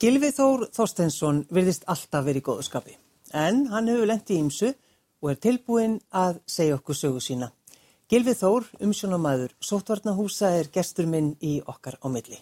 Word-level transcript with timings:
Gilvi 0.00 0.30
Þór 0.32 0.62
Þorstensson 0.72 1.42
virðist 1.52 1.82
alltaf 1.92 2.22
verið 2.24 2.40
í 2.40 2.44
góðu 2.46 2.62
skapi 2.64 2.94
en 3.36 3.66
hann 3.68 3.90
hefur 3.90 4.08
lendið 4.08 4.32
í 4.32 4.38
ymsu 4.40 4.68
og 5.20 5.28
er 5.28 5.40
tilbúin 5.44 5.98
að 6.16 6.38
segja 6.48 6.78
okkur 6.78 6.96
sögu 6.96 7.20
sína. 7.20 7.50
Gilvi 8.08 8.32
Þór, 8.32 8.70
umsjónamaður, 8.80 9.52
sótvarnahúsa 9.60 10.54
er 10.56 10.70
gestur 10.72 11.04
minn 11.04 11.34
í 11.44 11.58
okkar 11.68 11.98
á 12.00 12.08
milli. 12.08 12.40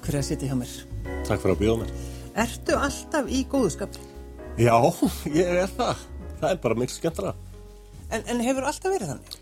Takk 0.00 0.08
fyrir 0.08 0.22
að 0.22 0.28
sitja 0.30 0.46
hjá 0.48 0.56
mér. 0.56 0.70
Takk 1.28 1.42
fyrir 1.42 1.52
að 1.52 1.58
bjóða 1.60 1.80
mér. 1.82 1.90
Ertu 2.40 2.76
alltaf 2.80 3.26
í 3.28 3.38
góðu 3.52 3.72
skapi? 3.74 4.04
Já, 4.56 4.72
ég 5.42 5.50
er 5.60 5.74
það. 5.76 5.98
Það 6.38 6.54
er 6.54 6.60
bara 6.62 6.76
mikil 6.80 6.94
skemmtara. 6.94 7.32
En, 8.08 8.24
en 8.32 8.40
hefur 8.40 8.68
alltaf 8.70 8.94
verið 8.94 9.10
þannig? 9.10 9.36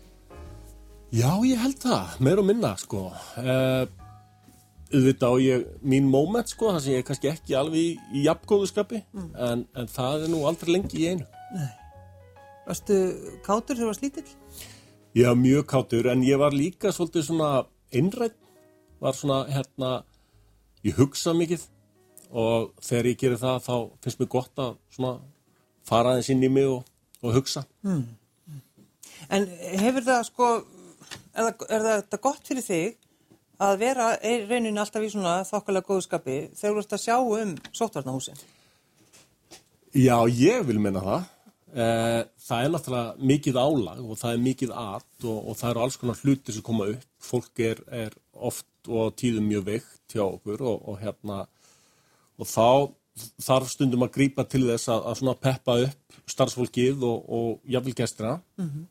Já, 1.15 1.29
ég 1.47 1.63
held 1.63 1.79
það. 1.79 2.17
Meir 2.27 2.41
og 2.43 2.47
minna, 2.49 2.73
sko. 2.81 3.05
Uh, 3.39 3.87
auðvitað 4.91 5.31
á 5.31 5.35
ég 5.45 5.63
mín 5.95 6.11
moment, 6.11 6.51
sko, 6.51 6.73
þar 6.75 6.83
sem 6.83 6.97
ég 6.97 7.05
er 7.05 7.07
kannski 7.07 7.31
ekki 7.31 7.57
alveg 7.61 7.79
í, 7.79 7.95
í 8.19 8.25
jafngóðu 8.27 8.69
skapi, 8.73 9.01
mm. 9.15 9.31
en, 9.47 9.63
en 9.79 9.89
það 9.95 10.27
er 10.27 10.35
nú 10.35 10.43
aldrei 10.51 10.75
lengi 10.75 10.99
í 11.05 11.09
einu. 11.13 11.29
Nei. 11.55 11.71
Varstu 12.67 12.99
kátur 13.47 13.79
þegar 13.79 13.85
þú 13.85 13.91
var 13.93 14.01
slítill? 14.01 14.27
Já, 15.23 15.31
mjög 15.39 15.71
kátur, 15.71 16.11
en 16.11 16.27
ég 16.27 16.43
var 16.43 16.51
líka 16.51 16.91
svolítið 16.91 17.29
svona 17.31 17.55
innrætt, 17.95 18.35
var 18.99 19.15
svona, 19.15 19.45
hérna, 19.55 20.01
ég 20.87 20.95
hugsa 20.99 21.33
mikið 21.37 21.65
og 22.29 22.71
þegar 22.83 23.09
ég 23.09 23.19
gerir 23.19 23.41
það 23.41 23.59
þá 23.65 23.75
finnst 24.03 24.21
mér 24.21 24.31
gott 24.35 24.61
að 24.61 24.77
svona 24.93 25.13
fara 25.89 26.13
aðeins 26.13 26.29
inn 26.33 26.45
í 26.45 26.51
mig 26.53 26.69
og, 26.69 26.83
og 27.23 27.37
hugsa. 27.39 27.65
Mm. 27.85 28.05
En 29.29 29.47
hefur 29.81 30.05
það 30.05 30.21
sko, 30.29 30.49
er 31.35 31.49
er 31.49 31.87
það 32.05 32.21
gott 32.23 32.47
fyrir 32.47 32.65
þig 32.65 32.99
að 33.59 33.81
vera 33.81 34.13
reyninu 34.21 34.79
alltaf 34.79 35.03
í 35.03 35.09
svona 35.11 35.41
þokkalega 35.47 35.89
góðskapi 35.89 36.37
þegar 36.55 36.77
þú 36.77 36.83
ert 36.83 36.95
að 36.95 37.03
sjá 37.03 37.17
um 37.19 37.51
sótvarnahúsin? 37.75 38.39
Já, 39.97 40.15
ég 40.29 40.63
vil 40.67 40.79
minna 40.79 41.01
það. 41.03 41.27
Eh, 41.69 42.21
það 42.45 42.63
er 42.63 42.71
náttúrulega 42.73 43.27
mikið 43.31 43.57
álag 43.61 43.99
og 44.05 44.17
það 44.17 44.31
er 44.31 44.43
mikið 44.45 44.71
aðt 44.73 45.25
og, 45.29 45.39
og 45.49 45.57
það 45.59 45.71
eru 45.71 45.83
alls 45.83 45.97
konar 46.01 46.21
hluti 46.23 46.55
sem 46.55 46.65
koma 46.65 46.87
upp. 46.93 47.05
Fólk 47.19 47.61
er, 47.65 47.81
er 47.93 48.15
oft 48.33 48.65
og 48.87 49.15
tíðum 49.19 49.49
mjög 49.49 49.65
veikt 49.65 50.13
hjá 50.13 50.23
okkur 50.25 50.61
og, 50.61 50.87
og 50.89 50.99
hérna 51.01 51.41
og 52.39 52.47
þá 52.47 52.67
þarf 53.43 53.71
stundum 53.73 54.05
að 54.05 54.13
grýpa 54.15 54.45
til 54.47 54.63
þess 54.69 54.91
að, 54.93 55.01
að 55.09 55.17
svona 55.19 55.35
peppa 55.43 55.75
upp 55.87 56.21
starfsfólkið 56.29 57.03
og, 57.03 57.25
og 57.27 57.49
jafnvel 57.67 57.95
gestina 57.97 58.37
mm 58.57 58.69
-hmm. 58.69 58.85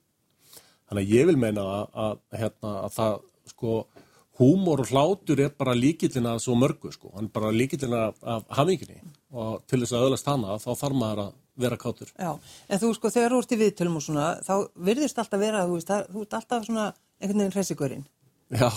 þannig 0.89 1.05
að 1.05 1.15
ég 1.17 1.27
vil 1.27 1.37
meina 1.37 1.63
að, 1.63 1.87
að, 1.95 2.21
hérna, 2.43 2.75
að 2.85 2.93
það 2.99 3.19
sko 3.49 3.87
húmor 4.39 4.81
og 4.81 4.91
hlátur 4.93 5.41
er 5.41 5.51
bara 5.51 5.75
líkillina 5.75 6.39
svo 6.39 6.55
mörgu 6.55 6.93
sko, 6.93 7.11
hann 7.15 7.25
er 7.25 7.35
bara 7.35 7.51
líkillina 7.51 8.13
af 8.23 8.45
hafinginni 8.49 9.01
og 9.33 9.63
til 9.67 9.81
þess 9.81 9.93
að 9.93 10.05
öðlast 10.07 10.27
hana 10.27 10.59
þá 10.59 10.71
þarf 10.75 10.95
maður 10.95 11.23
að 11.25 11.33
vera 11.59 11.77
kátur. 11.77 12.13
Já, 12.15 12.39
en 12.69 12.79
þú 12.79 12.93
sko 12.95 13.11
þegar 13.11 13.35
þú 13.35 13.39
ert 13.43 13.53
í 13.53 13.59
viðtölum 13.63 13.97
og 13.97 14.03
svona 14.03 14.27
þá 14.47 14.55
virðist 14.75 15.19
alltaf 15.19 15.41
vera, 15.41 15.65
þú 15.67 15.75
veist, 15.75 15.91
þú 16.13 16.23
ert 16.23 16.35
alltaf 16.39 16.67
svona 16.67 16.87
einhvern 17.19 17.41
veginn 17.41 17.57
hressigurinn 17.57 18.07
Já, 18.59 18.71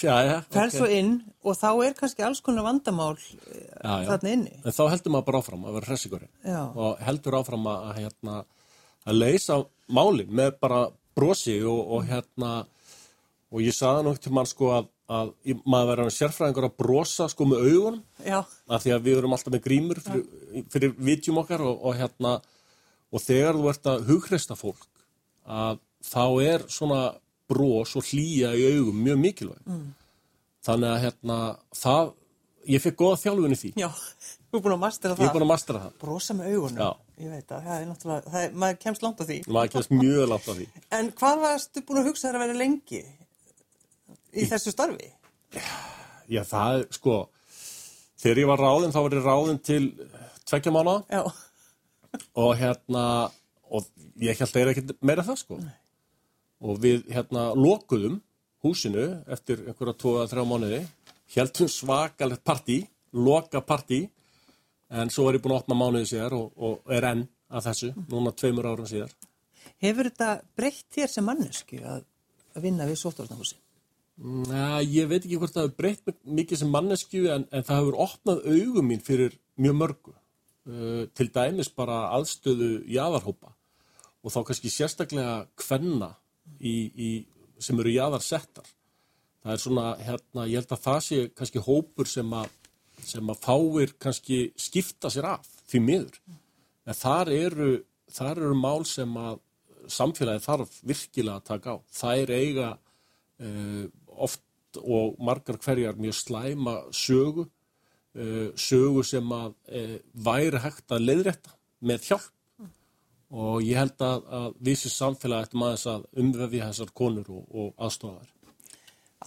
já, 0.00 0.14
já. 0.24 0.36
Fær 0.48 0.70
svo 0.72 0.86
inn 0.88 1.18
og 1.44 1.56
þá 1.58 1.68
er 1.84 1.96
kannski 1.98 2.24
alls 2.24 2.38
konar 2.44 2.64
vandamál 2.64 3.18
eh, 3.20 3.66
já, 3.68 4.06
þarna 4.08 4.30
inni. 4.32 4.54
En 4.64 4.72
þá 4.72 4.80
heldur 4.94 5.12
maður 5.12 5.26
bara 5.26 5.40
áfram 5.42 5.66
að 5.66 5.76
vera 5.76 5.88
hressigurinn. 5.90 6.30
Og 6.72 7.02
heldur 7.04 7.36
áfram 7.36 7.68
að, 7.68 7.90
hérna, 7.98 8.38
að 9.04 9.18
leysa 9.20 9.58
málinn 9.92 10.32
með 10.40 10.54
bara 10.64 10.80
brosi 11.18 11.58
og, 11.68 11.82
og 11.98 12.08
hérna 12.08 12.54
og 13.50 13.64
ég 13.66 13.76
saði 13.76 14.06
nú 14.06 14.16
til 14.16 14.32
mann 14.36 14.48
sko 14.48 14.72
að, 14.78 14.90
að 15.12 15.34
maður 15.66 15.92
verður 15.92 16.16
sérfræðingur 16.16 16.70
að 16.70 16.76
brosa 16.80 17.28
sko 17.28 17.48
með 17.50 17.64
augunum. 17.66 18.02
Af 18.72 18.86
því 18.86 18.96
að 18.96 19.08
við 19.08 19.20
erum 19.20 19.36
alltaf 19.36 19.56
með 19.56 19.64
grímur 19.68 20.00
fyrir, 20.06 20.26
fyrir 20.72 20.96
vitjum 20.96 21.42
okkar 21.42 21.66
og, 21.66 21.80
og 21.90 21.98
hérna 22.00 22.38
og 23.10 23.24
þegar 23.24 23.58
þú 23.58 23.72
ert 23.74 23.90
að 23.90 24.06
hughresta 24.08 24.56
fólk 24.56 24.86
að 25.50 25.80
þá 26.06 26.24
er 26.46 26.70
svona 26.72 27.10
brós 27.50 27.96
og 27.98 28.06
hlýja 28.06 28.52
í 28.56 28.66
augum 28.76 29.00
mjög 29.06 29.20
mikilvæg. 29.24 29.64
Mm. 29.66 29.88
þannig 30.66 30.90
að 30.90 30.98
hérna 31.04 31.36
það, 31.80 32.10
ég 32.68 32.82
fikk 32.84 32.98
goða 33.00 33.20
þjálfunni 33.22 33.56
því. 33.56 33.70
Já, 33.80 33.88
þú 34.50 34.58
er 34.58 34.64
búin 34.66 34.74
að 34.74 34.82
mastera 34.82 35.16
það 35.16 35.24
Ég 35.24 35.30
er 35.30 35.36
búin 35.36 35.46
að 35.46 35.50
mastera 35.50 35.82
það. 35.84 35.94
Brosa 36.02 36.36
með 36.36 36.50
augunum, 36.50 36.80
Já. 36.82 36.90
ég 37.24 37.32
veit 37.34 37.54
að 37.56 37.68
það 37.68 37.76
er 37.76 37.88
náttúrulega 37.88 38.34
það 38.34 38.44
er, 38.44 38.54
maður 38.64 38.80
kemst 38.84 39.06
langt 39.06 39.22
á 39.22 39.24
því. 39.30 39.38
Maður 39.48 39.72
kemst 39.74 39.94
mjög 39.94 40.30
langt 40.34 40.50
á 40.50 40.52
því. 40.52 40.68
En 40.98 41.10
hvað 41.20 41.42
varstu 41.46 41.84
búin 41.88 42.02
að 42.02 42.10
hugsa 42.10 42.28
þér 42.28 42.38
að 42.38 42.44
vera 42.44 42.58
lengi 42.60 43.00
í, 43.00 43.04
í 44.36 44.48
þessu 44.52 44.74
starfi? 44.74 45.10
Já, 46.30 46.42
það 46.46 46.76
er 46.76 46.86
sko 46.94 47.18
þegar 48.20 48.42
ég 48.44 48.50
var 48.52 48.64
ráðinn 48.66 48.94
þá 48.94 49.00
var 49.00 49.16
ég 49.16 49.26
ráðinn 49.26 49.62
til 49.64 49.84
tveggja 50.44 50.74
mánu 50.74 50.98
og 52.36 52.52
hérna 52.58 53.04
og 53.70 53.86
ég 54.20 54.36
held 54.36 54.50
að 54.50 54.52
það 54.52 54.60
er 54.62 54.72
ekkert 54.74 54.98
meira 55.06 55.24
það 55.24 55.40
sko. 55.40 55.62
Nei 55.64 55.79
og 56.60 56.80
við 56.82 57.06
hérna 57.12 57.50
lokuðum 57.56 58.20
húsinu 58.64 59.06
eftir 59.30 59.62
einhverja 59.64 59.96
tvoða 59.96 60.28
þrjá 60.30 60.46
mánuði. 60.48 60.80
Heldum 61.34 61.70
svakalegt 61.70 62.44
partí 62.44 62.80
loka 63.12 63.62
partí 63.64 64.04
en 64.90 65.10
svo 65.10 65.28
er 65.28 65.38
ég 65.38 65.44
búin 65.44 65.54
að 65.56 65.62
opna 65.62 65.78
mánuði 65.78 66.10
síðar 66.12 66.36
og, 66.36 66.52
og 66.56 66.92
er 66.92 67.06
enn 67.12 67.26
að 67.50 67.66
þessu, 67.70 67.90
núna 68.10 68.32
tveimur 68.36 68.68
árum 68.70 68.86
síðar. 68.86 69.10
Hefur 69.82 70.10
þetta 70.10 70.30
breytt 70.58 70.86
þér 70.94 71.10
sem 71.10 71.26
mannesku 71.26 71.80
að, 71.82 72.04
að 72.54 72.66
vinna 72.66 72.86
við 72.88 73.00
sóttornahúsi? 73.00 73.58
Næ, 74.20 74.82
ég 74.84 75.08
veit 75.08 75.22
ekki 75.22 75.38
hvort 75.40 75.54
það 75.54 75.68
hefur 75.68 75.78
breytt 75.78 76.16
mikið 76.28 76.60
sem 76.60 76.72
mannesku 76.74 77.22
en, 77.32 77.46
en 77.48 77.66
það 77.66 77.80
hefur 77.80 78.00
opnað 78.04 78.42
augum 78.52 78.90
mín 78.90 79.04
fyrir 79.04 79.38
mjög 79.60 79.78
mörgu. 79.80 80.16
Uh, 80.70 81.06
til 81.16 81.30
dæmis 81.32 81.70
bara 81.72 82.10
aðstöðu 82.18 82.82
jáðarhópa 82.92 83.54
og 84.20 84.34
þá 84.34 84.42
kannski 84.50 84.68
sérstaklega 84.68 85.46
hvenna 85.64 86.10
í, 86.58 86.74
í, 86.90 87.10
sem 87.62 87.78
eru 87.82 87.92
jáðarsettar. 87.94 88.68
Það 89.40 89.52
er 89.54 89.62
svona, 89.62 89.84
hérna, 90.04 90.46
ég 90.50 90.60
held 90.60 90.74
að 90.74 90.82
það 90.84 90.98
sé 91.06 91.20
kannski 91.36 91.62
hópur 91.64 92.08
sem 92.10 92.34
að, 92.36 92.50
sem 93.00 93.32
að 93.32 93.44
fáir 93.46 93.94
kannski 94.02 94.40
skipta 94.60 95.12
sér 95.12 95.30
af 95.30 95.46
því 95.70 95.82
miður. 95.86 96.18
En 96.84 96.98
þar 96.98 97.30
eru, 97.32 97.70
þar 98.12 98.42
eru 98.42 98.58
mál 98.58 98.84
sem 98.88 99.16
að 99.16 99.40
samfélagi 99.90 100.44
þarf 100.44 100.76
virkilega 100.86 101.40
að 101.40 101.46
taka 101.48 101.74
á. 101.74 101.76
Það 102.00 102.22
er 102.24 102.32
eiga 102.36 102.68
uh, 102.74 103.86
oft 104.26 104.80
og 104.80 105.16
margar 105.24 105.58
hverjar 105.62 105.96
mjög 105.98 106.18
slæma 106.18 106.76
sögu, 106.94 107.46
uh, 107.46 108.50
sögu 108.54 109.04
sem 109.06 109.32
að 109.34 109.56
uh, 109.72 109.96
væri 110.28 110.62
hægt 110.62 110.94
að 110.94 111.06
leiðrætta 111.08 111.56
með 111.80 112.10
hjálp 112.10 112.36
og 113.30 113.62
ég 113.62 113.78
held 113.78 114.02
að, 114.02 114.26
að 114.38 114.46
vísið 114.66 114.94
samfélag 114.94 115.46
eftir 115.46 115.60
maður 115.60 115.76
þess 115.76 115.90
að 115.92 116.06
umvefi 116.22 116.62
þessar 116.64 116.92
konur 117.00 117.30
og, 117.30 117.42
og 117.50 117.84
aðstofar. 117.86 118.30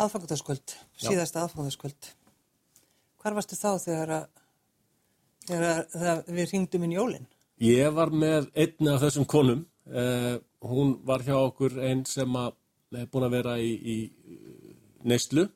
Aðfangundaskvöld, 0.04 0.76
síðasta 1.00 1.44
aðfangundaskvöld. 1.44 2.10
Hvar 3.24 3.38
varstu 3.38 3.56
þá 3.56 3.70
þegar, 3.84 4.16
að, 4.18 4.26
þegar, 5.48 5.86
þegar 5.94 6.24
við 6.40 6.52
ringdum 6.52 6.88
inn 6.88 6.98
jólinn? 6.98 7.30
Ég 7.64 7.94
var 7.96 8.12
með 8.12 8.50
einni 8.58 8.92
af 8.92 9.04
þessum 9.06 9.28
konum. 9.30 9.64
Eh, 9.88 10.36
hún 10.66 10.98
var 11.08 11.24
hjá 11.24 11.36
okkur 11.38 11.78
einn 11.84 12.04
sem 12.10 12.40
er 12.40 13.08
búin 13.12 13.28
að 13.28 13.36
vera 13.38 13.58
í, 13.60 13.72
í 13.72 13.98
neistlu 15.08 15.48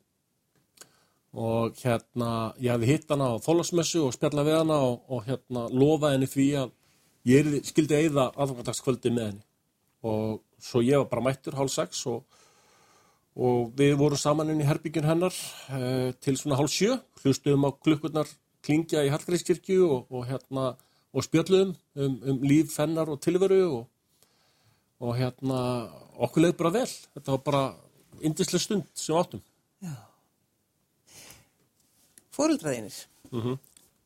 og 1.37 1.75
hérna 1.83 2.53
ég 2.63 2.73
hefði 2.73 2.89
hitt 2.91 3.11
hana 3.11 3.29
á 3.35 3.43
þólasmessu 3.43 4.01
og 4.07 4.15
spjalla 4.15 4.45
við 4.47 4.57
hana 4.61 4.79
og, 4.87 5.03
og 5.11 5.27
hérna 5.27 5.67
lofa 5.71 6.13
henni 6.13 6.29
því 6.29 6.47
að 6.63 6.73
ég 7.27 7.51
skildi 7.67 7.97
eigða 7.97 8.29
aðfangadagskvöldi 8.35 9.11
með 9.13 9.29
henni. 9.31 9.45
Og 10.07 10.41
svo 10.63 10.81
ég 10.85 11.01
var 11.01 11.09
bara 11.11 11.25
mættur 11.29 11.57
hálf 11.57 11.73
sex 11.73 12.03
og, 12.09 12.23
og 13.35 13.71
við 13.77 13.95
vorum 13.99 14.19
saman 14.19 14.53
inn 14.53 14.63
í 14.63 14.67
herbyggjun 14.67 15.07
hennar 15.09 15.35
eh, 15.75 16.13
til 16.23 16.37
svona 16.39 16.59
hálf 16.59 16.73
sjö. 16.73 16.97
Hlustuðum 17.23 17.67
á 17.67 17.71
klukkurnar 17.75 18.31
klingja 18.65 19.03
í 19.05 19.11
Hallgrímskirkju 19.13 19.87
og, 19.87 20.11
og 20.11 20.27
hérna 20.29 20.73
og 21.17 21.25
spjöldluðum 21.25 21.73
um, 21.95 22.17
um 22.29 22.41
líf 22.45 22.75
hennar 22.77 23.09
og 23.09 23.21
tilveru 23.23 23.61
og, 23.79 23.83
og 25.01 25.15
hérna 25.17 25.59
okkur 26.27 26.45
leiði 26.45 26.59
bara 26.59 26.73
vel. 26.79 26.89
Þetta 27.15 27.35
var 27.35 27.43
bara 27.47 27.63
indislega 28.21 28.63
stund 28.63 28.87
sem 28.97 29.17
áttum. 29.17 29.43
Já. 29.83 29.95
Fóruldraðinir 32.37 33.05
mm 33.31 33.41
-hmm. 33.41 33.57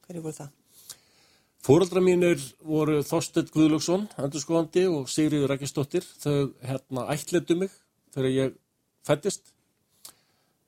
hverju 0.07 0.21
voru 0.21 0.33
það? 0.33 0.60
Fóraldra 1.61 2.01
mínir 2.01 2.41
voru 2.65 3.03
Þorstedt 3.05 3.51
Guðlöksson, 3.53 4.07
endurskóðandi 4.17 4.87
og 4.89 5.09
Sigriður 5.13 5.51
Rækistóttir. 5.53 6.05
Þau 6.23 6.55
hérna 6.65 7.05
ætletu 7.13 7.57
mig 7.59 7.73
þegar 8.15 8.33
ég 8.33 8.55
fættist. 9.05 9.51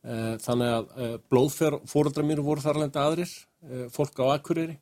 Eh, 0.04 0.36
þannig 0.44 0.70
að 0.70 0.94
eh, 1.00 1.16
blóðfóraldra 1.32 2.26
mínir 2.28 2.46
voru 2.46 2.62
þar 2.62 2.78
alveg 2.82 3.00
aðrir. 3.02 3.34
uh, 3.64 3.88
fólk 3.96 4.20
á 4.20 4.36
Akureyri 4.36 4.76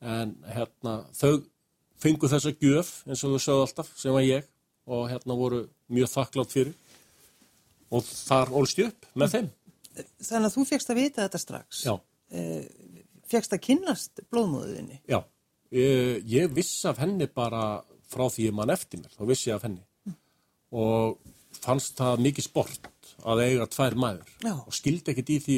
en 0.00 0.30
hérna 0.48 0.94
þau 1.12 1.42
fengu 2.00 2.28
þessa 2.32 2.54
gjöf 2.56 2.92
eins 3.04 3.22
og 3.24 3.34
þau 3.34 3.42
sögðu 3.44 3.64
alltaf 3.66 3.90
sem 4.00 4.14
var 4.16 4.24
ég 4.24 4.46
og 4.88 5.10
hérna 5.10 5.36
voru 5.36 5.66
mjög 5.92 6.08
þakklátt 6.14 6.54
fyrir 6.54 6.74
og 7.92 8.06
þar 8.06 8.54
ólst 8.56 8.80
ég 8.80 8.88
upp 8.88 9.10
með 9.14 9.34
þeim. 9.34 9.50
Þannig 10.24 10.48
að 10.48 10.54
þú 10.56 10.64
fegst 10.70 10.90
að 10.90 11.00
vita 11.02 11.26
þetta 11.26 11.42
strax. 11.42 11.82
Já. 11.84 11.94
Fegst 13.30 13.54
að 13.54 13.62
kynnast 13.68 14.22
blóðmóðuðinni. 14.32 15.00
Já, 15.10 15.20
ég, 15.74 16.24
ég 16.26 16.54
vissi 16.54 16.88
af 16.90 16.98
henni 17.02 17.28
bara 17.30 17.82
frá 18.10 18.26
því 18.26 18.48
ég 18.48 18.56
mann 18.58 18.72
eftir 18.74 19.02
mér, 19.02 19.12
þá 19.14 19.22
vissi 19.28 19.50
ég 19.52 19.58
af 19.58 19.68
henni 19.68 19.84
og 20.70 21.18
fannst 21.60 21.98
það 21.98 22.24
mikið 22.26 22.46
sport 22.46 22.88
að 23.26 23.42
eiga 23.44 23.66
tvær 23.70 23.96
maður 23.98 24.34
Já. 24.42 24.54
og 24.54 24.74
skildi 24.74 25.12
ekkit 25.12 25.32
í 25.34 25.38
því 25.44 25.56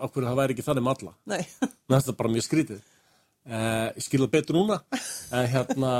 af 0.00 0.12
hverju 0.12 0.28
það 0.28 0.38
væri 0.40 0.54
ekki 0.54 0.64
þannig 0.64 0.86
með 0.86 0.94
alla. 0.96 1.12
Nei. 1.28 1.42
Það 1.90 2.14
bara 2.16 2.32
mjög 2.32 2.44
skrítið. 2.46 2.80
Uh, 3.50 3.88
ég 3.96 4.04
skilði 4.04 4.26
það 4.26 4.32
betur 4.34 4.56
núna, 4.58 4.76
en 5.32 5.46
hérna, 5.48 5.90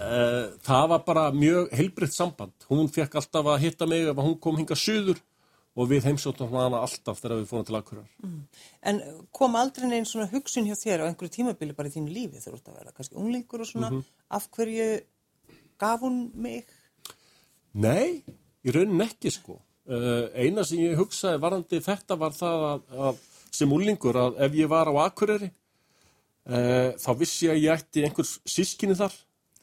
uh, 0.00 0.44
það 0.64 0.86
var 0.92 1.02
bara 1.06 1.24
mjög 1.36 1.68
heilbritt 1.76 2.14
samband. 2.16 2.54
Hún 2.70 2.88
fekk 2.92 3.18
alltaf 3.20 3.50
að 3.52 3.66
hitta 3.66 3.88
mig 3.88 4.08
ef 4.10 4.20
hún 4.24 4.36
kom 4.42 4.56
hinga 4.58 4.76
suður 4.80 5.20
og 5.76 5.90
við 5.90 6.08
heimsóttum 6.08 6.54
hana 6.54 6.80
alltaf 6.84 7.20
þegar 7.20 7.42
við 7.42 7.50
fórum 7.50 7.66
til 7.68 7.76
akkurar. 7.76 8.08
Mm. 8.24 8.38
En 8.88 9.02
kom 9.36 9.58
aldrei 9.60 9.88
neinn 9.90 10.08
svona 10.08 10.28
hugsun 10.30 10.68
hjá 10.68 10.76
þér 10.80 11.04
á 11.04 11.08
einhverju 11.10 11.34
tímabili 11.36 11.76
bara 11.76 11.90
í 11.90 11.94
þínu 11.94 12.14
lífi 12.14 12.40
þegar 12.40 12.56
þú 12.56 12.60
ert 12.62 12.72
að 12.72 12.80
vera 12.80 12.96
kannski 12.96 13.20
unglingur 13.20 13.64
og 13.64 13.70
svona, 13.70 13.92
af 14.32 14.48
hverju 14.56 14.88
gaf 15.80 16.02
hún 16.06 16.18
mig? 16.32 16.72
Nei, 17.76 18.24
í 18.64 18.72
raunin 18.72 19.04
ekki 19.04 19.32
sko. 19.34 19.60
Uh, 19.86 20.32
eina 20.34 20.64
sem 20.66 20.80
ég 20.82 20.96
hugsaði 20.98 21.38
varandi 21.44 21.78
þetta 21.84 22.16
var 22.18 22.32
það 22.34 22.64
að, 22.72 22.86
að 23.06 23.20
sem 23.54 23.72
úlingur 23.72 24.16
að 24.18 24.40
ef 24.46 24.56
ég 24.58 24.70
var 24.72 24.90
á 24.90 24.94
Akureyri 25.04 25.52
uh, 25.52 26.90
þá 26.98 27.10
vissi 27.20 27.46
ég 27.46 27.52
að 27.52 27.62
ég 27.62 27.76
ætti 27.76 28.02
einhvers 28.02 28.32
sískinni 28.48 28.96
þar 28.98 29.14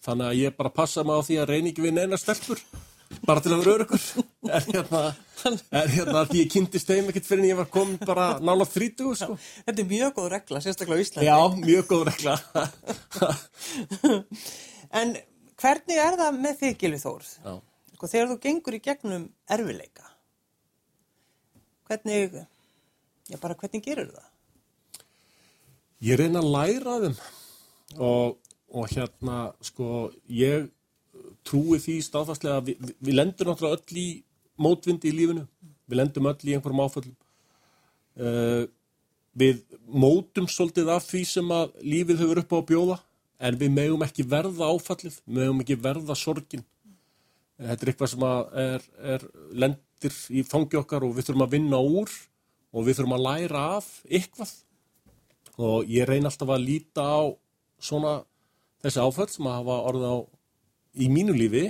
þannig 0.05 0.29
að 0.29 0.39
ég 0.39 0.55
bara 0.55 0.71
passa 0.71 1.03
mig 1.03 1.19
á 1.19 1.21
því 1.27 1.39
að 1.41 1.49
reyni 1.51 1.73
ekki 1.73 1.83
við 1.83 1.97
neina 1.97 2.19
stelpur 2.21 2.63
bara 3.25 3.43
til 3.43 3.53
að 3.53 3.61
vera 3.63 3.73
örugur 3.77 4.03
er 4.49 4.65
hérna, 4.67 5.01
er 5.81 5.91
hérna 5.93 6.23
því 6.29 6.39
ég 6.41 6.49
kynntist 6.53 6.89
þeim 6.89 7.09
ekkert 7.11 7.27
fyrir 7.27 7.43
en 7.43 7.49
ég 7.49 7.59
var 7.59 7.69
komin 7.73 7.99
bara 8.01 8.27
nála 8.43 8.67
30 8.69 9.13
sko. 9.19 9.37
Þetta 9.67 9.83
er 9.83 9.89
mjög 9.91 10.15
góð 10.17 10.29
regla, 10.33 10.61
sérstaklega 10.63 10.99
á 10.99 11.03
Íslandi. 11.03 11.27
Já, 11.27 11.37
mjög 11.59 11.87
góð 11.91 12.03
regla. 12.09 12.35
en 15.01 15.15
hvernig 15.63 16.01
er 16.05 16.19
það 16.19 16.41
með 16.43 16.59
þig, 16.63 16.77
Gilvi 16.83 17.01
Þór? 17.03 17.29
Sko, 17.93 18.11
þegar 18.11 18.29
þú 18.33 18.37
gengur 18.47 18.77
í 18.77 18.83
gegnum 18.83 19.25
erfileika, 19.55 20.07
hvernig, 21.89 22.37
já 23.31 23.39
bara 23.41 23.57
hvernig 23.59 23.83
gerur 23.85 24.13
það? 24.13 24.29
Ég 26.03 26.19
reyna 26.19 26.41
að 26.43 26.51
læra 26.51 26.95
þeim 27.05 27.19
og, 28.03 28.39
og 28.73 28.87
hérna, 28.91 29.43
sko, 29.63 30.09
ég 30.27 30.67
trúi 31.47 31.79
því 31.81 31.97
stáðfastlega 32.05 32.61
að 32.61 32.71
við, 32.71 32.93
við, 32.99 33.13
lendum 33.17 33.49
náttúrulega 33.49 33.79
öll 33.79 33.99
í 33.99 34.07
mótvindi 34.63 35.09
í 35.09 35.15
lífinu, 35.17 35.45
við 35.89 35.99
lendum 35.99 36.29
öll 36.31 36.39
í 36.43 36.55
einhverjum 36.55 36.83
áföllum. 36.83 37.15
Uh, 38.13 38.65
við 39.33 39.63
mótum 39.89 40.47
svolítið 40.51 40.91
af 40.93 41.07
því 41.07 41.23
sem 41.25 41.55
að 41.55 41.73
lífið 41.81 42.21
hefur 42.21 42.43
upp 42.43 42.53
á 42.53 42.57
að 42.59 42.67
bjóða 42.69 42.99
en 43.43 43.57
við 43.59 43.73
megum 43.73 44.05
ekki 44.05 44.25
verða 44.29 44.69
áfallið, 44.69 45.17
við 45.25 45.39
megum 45.39 45.63
ekki 45.63 45.79
verða 45.81 46.17
sorgin. 46.17 46.65
Þetta 47.57 47.85
er 47.85 47.91
eitthvað 47.91 48.11
sem 48.11 48.27
er, 48.27 48.85
er 49.13 49.25
lendir 49.63 50.19
í 50.33 50.43
fangi 50.45 50.77
okkar 50.79 51.05
og 51.05 51.15
við 51.17 51.29
þurfum 51.29 51.45
að 51.47 51.55
vinna 51.57 51.79
úr 51.81 52.13
og 52.73 52.85
við 52.85 52.99
þurfum 52.99 53.17
að 53.17 53.25
læra 53.27 53.65
af 53.77 53.89
eitthvað 54.09 54.53
og 55.61 55.89
ég 55.89 56.07
reyna 56.09 56.31
alltaf 56.31 56.49
að 56.49 56.65
líta 56.65 57.03
á 57.05 57.21
svona 57.83 58.13
þessi 58.83 59.03
áföll 59.03 59.29
sem 59.29 59.47
að 59.49 59.59
hafa 59.59 59.77
orðið 59.89 60.09
á 60.09 60.17
í 60.99 61.09
mínu 61.11 61.35
lífi 61.35 61.67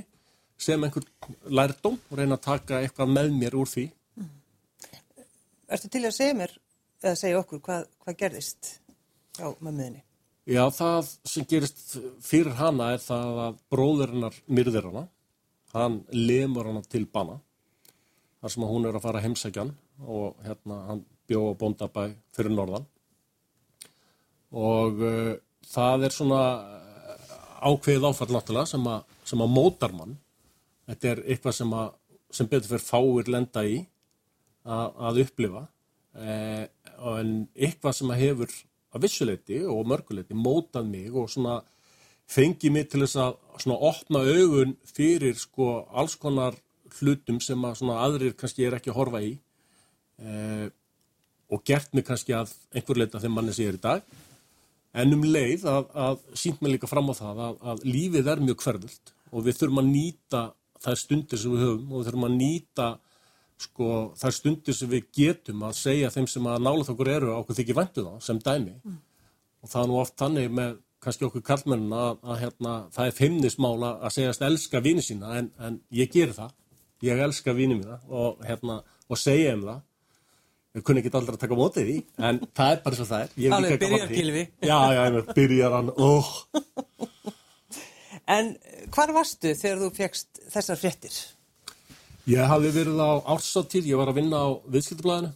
sem 0.59 0.83
einhver 0.83 1.05
lærdom 1.47 1.97
og 2.09 2.17
reyna 2.17 2.37
að 2.37 2.45
taka 2.47 2.81
eitthvað 2.83 3.13
með 3.15 3.35
mér 3.37 3.57
úr 3.59 3.69
því. 3.69 3.85
Erstu 5.73 5.89
til 5.91 6.03
að 6.05 6.15
segja 6.15 6.37
mér, 6.37 6.55
eða 7.01 7.19
segja 7.19 7.39
okkur, 7.41 7.61
hvað, 7.65 7.85
hvað 8.03 8.19
gerðist 8.19 8.73
á 9.41 9.47
mömmuðinni? 9.57 10.03
Já, 10.43 10.67
það 10.75 11.09
sem 11.31 11.45
gerist 11.47 11.95
fyrir 12.23 12.57
hana 12.59 12.91
er 12.93 13.01
það 13.03 13.37
að 13.45 13.59
bróður 13.71 14.11
hennar 14.11 14.39
myrðir 14.51 14.89
hana. 14.89 15.05
Hann 15.73 16.01
lemur 16.11 16.67
hana 16.67 16.83
til 16.85 17.05
bana. 17.07 17.39
Þar 18.43 18.53
sem 18.53 18.65
hún 18.67 18.87
er 18.89 18.97
að 18.99 19.05
fara 19.05 19.23
heimsækjan 19.23 19.71
og 20.03 20.35
hérna 20.43 20.81
hann 20.89 21.05
bjó 21.31 21.45
á 21.47 21.59
bóndabæ 21.61 22.09
fyrir 22.35 22.51
norðan. 22.51 22.85
Og 24.51 24.99
uh, 24.99 25.31
það 25.71 26.09
er 26.09 26.13
svona 26.13 26.41
ákveðið 27.63 28.09
áfall 28.09 28.33
náttúrulega 28.35 28.69
sem 28.73 28.89
að, 28.91 29.05
sem 29.33 29.41
að 29.41 29.53
mótar 29.55 29.95
mann. 29.97 30.17
Þetta 30.89 31.09
er 31.09 31.23
eitthvað 31.25 31.57
sem, 31.57 31.73
að, 31.73 31.93
sem 32.33 32.49
betur 32.51 32.75
fyrir 32.75 32.85
fáir 32.85 33.31
lenda 33.33 33.65
í 33.65 33.79
að, 34.63 34.87
að 35.09 35.21
upplifa. 35.25 35.63
Eh, 36.13 36.65
en 37.17 37.35
eitthvað 37.57 37.97
sem 37.97 38.13
að 38.13 38.21
hefur 38.21 38.57
að 38.93 39.07
vissuleiti 39.07 39.63
og 39.65 39.87
mörguleiti 39.89 40.37
mótað 40.37 40.89
mig 40.91 41.15
og 41.17 41.31
svona 41.33 41.61
fengið 42.29 42.75
mig 42.75 42.91
til 42.91 43.01
þess 43.01 43.17
að 43.23 43.39
svona 43.63 43.79
opna 43.89 44.21
augun 44.21 44.75
fyrir 44.85 45.39
sko 45.39 45.71
alls 45.89 46.15
konar 46.21 46.59
hlutum 46.99 47.39
sem 47.41 47.65
að 47.65 47.79
svona 47.81 47.97
aðrir 48.05 48.35
kannski 48.37 48.67
er 48.67 48.77
ekki 48.77 48.93
að 48.93 48.99
horfa 48.99 49.23
í 49.25 49.31
eh, 50.21 50.67
og 51.49 51.65
gert 51.65 51.89
mig 51.97 52.05
kannski 52.05 52.35
að 52.37 52.53
einhver 52.73 53.01
leita 53.01 53.21
þeim 53.23 53.33
manni 53.33 53.55
sem 53.55 53.65
ég 53.65 53.73
er 53.73 53.79
í 53.79 53.83
dag 53.87 54.05
en 55.01 55.17
um 55.17 55.25
leið 55.25 55.65
að, 55.69 55.89
að 56.05 56.21
sínt 56.37 56.61
mig 56.61 56.75
líka 56.75 56.89
fram 56.89 57.09
á 57.09 57.13
það 57.17 57.43
að, 57.47 57.59
að 57.73 57.85
lífið 57.89 58.31
er 58.35 58.45
mjög 58.45 58.61
hverfult 58.67 59.12
og 59.33 59.47
við 59.47 59.57
þurfum 59.59 59.81
að 59.81 59.89
nýta 59.89 60.43
þær 60.83 60.99
stundir 60.99 61.41
sem 61.41 61.53
við 61.53 61.65
höfum 61.65 61.91
og 61.91 61.99
við 61.99 62.07
þurfum 62.09 62.27
að 62.27 62.37
nýta 62.37 62.87
sko 63.63 63.89
þær 64.19 64.35
stundir 64.37 64.77
sem 64.77 64.91
við 64.91 65.05
getum 65.15 65.63
að 65.67 65.77
segja 65.79 66.11
þeim 66.13 66.27
sem 66.29 66.49
að 66.49 66.65
nála 66.65 66.87
þokkur 66.87 67.11
eru 67.13 67.35
okkur 67.37 67.59
þykir 67.59 67.79
væntu 67.79 68.07
þá 68.07 68.25
sem 68.25 68.41
dæmi. 68.43 68.73
Mm. 68.83 68.97
og 69.63 69.71
það 69.71 69.83
er 69.83 69.87
nú 69.89 70.01
oft 70.01 70.17
þannig 70.19 70.49
með 70.51 70.73
kannski 71.03 71.27
okkur 71.27 71.43
kallmennina 71.45 72.01
að, 72.09 72.19
að 72.23 72.41
hérna, 72.41 72.73
það 72.95 73.07
er 73.09 73.15
feimnismála 73.17 73.93
að 74.03 74.13
segjast 74.17 74.45
elska 74.47 74.81
vini 74.83 75.03
sína 75.03 75.37
en, 75.39 75.49
en 75.59 75.79
ég 75.95 76.11
ger 76.11 76.35
það. 76.35 76.53
Ég 77.03 77.23
elska 77.25 77.55
vini 77.55 77.75
mína 77.79 77.99
og, 78.07 78.43
hérna, 78.47 78.79
og 79.11 79.19
segja 79.19 79.55
um 79.57 79.65
það. 79.67 79.81
Við 80.73 80.85
kunni 80.87 81.03
ekki 81.03 81.11
allra 81.19 81.37
taka 81.37 81.57
mótið 81.57 81.89
því 81.89 81.97
en 82.29 82.39
það 82.57 82.71
er 82.75 82.79
bara 82.85 82.99
svo 82.99 83.09
það 83.09 83.25
er. 83.25 83.33
Alveg 83.57 83.81
byrjar 83.83 84.13
kilvi 84.13 84.45
Já, 84.63 84.77
já, 84.95 85.03
byrjar 85.35 85.75
hann. 85.77 85.91
Oh. 86.01 86.31
En 88.29 88.53
hvar 88.93 89.11
varstu 89.15 89.51
þegar 89.57 89.81
þú 89.81 89.89
fegst 89.97 90.43
þessar 90.53 90.79
fréttir? 90.79 91.15
Ég 92.29 92.47
hafði 92.47 92.71
verið 92.77 93.01
á 93.03 93.11
ársáttíð, 93.35 93.89
ég 93.91 93.99
var 93.99 94.13
að 94.13 94.19
vinna 94.21 94.39
á 94.39 94.49
viðskiptablaðinu, 94.71 95.31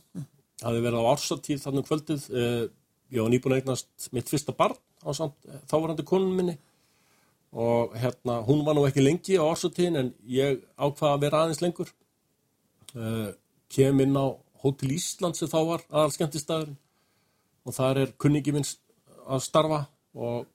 hafði 0.63 0.83
verið 0.85 1.03
á 1.03 1.09
ársáttíð 1.11 1.63
þannig 1.65 1.83
um 1.83 1.87
kvöldið, 1.89 2.27
eh, 2.31 2.63
ég 3.11 3.21
var 3.21 3.33
nýbúin 3.33 3.55
að 3.55 3.59
eignast 3.61 4.07
mitt 4.15 4.31
fyrsta 4.31 4.55
barn 4.55 4.79
á 5.03 5.11
samt, 5.11 5.35
þávarandi 5.67 6.05
konun 6.07 6.35
minni. 6.35 6.57
Og 7.51 7.93
hérna, 7.95 8.39
hún 8.47 8.63
var 8.63 8.75
nú 8.75 8.85
ekki 8.87 9.03
lengi 9.03 9.35
á 9.35 9.43
ársáttíðin 9.43 9.99
en 9.99 10.13
ég 10.23 10.63
ákvaði 10.79 11.13
að 11.13 11.21
vera 11.21 11.43
aðeins 11.43 11.61
lengur, 11.61 11.91
eh, 12.95 13.33
kem 13.67 13.99
inn 13.99 14.15
á 14.15 14.31
Hótel 14.63 14.91
Ísland 14.91 15.35
sem 15.35 15.47
þá 15.47 15.59
var 15.67 15.81
aðal 15.91 16.11
skemmtistæðurinn 16.15 16.77
og 17.65 17.73
þar 17.73 17.97
er 17.97 18.13
kunningi 18.17 18.53
minn 18.53 18.65
að 19.27 19.43
starfa 19.43 19.87
og 20.15 20.47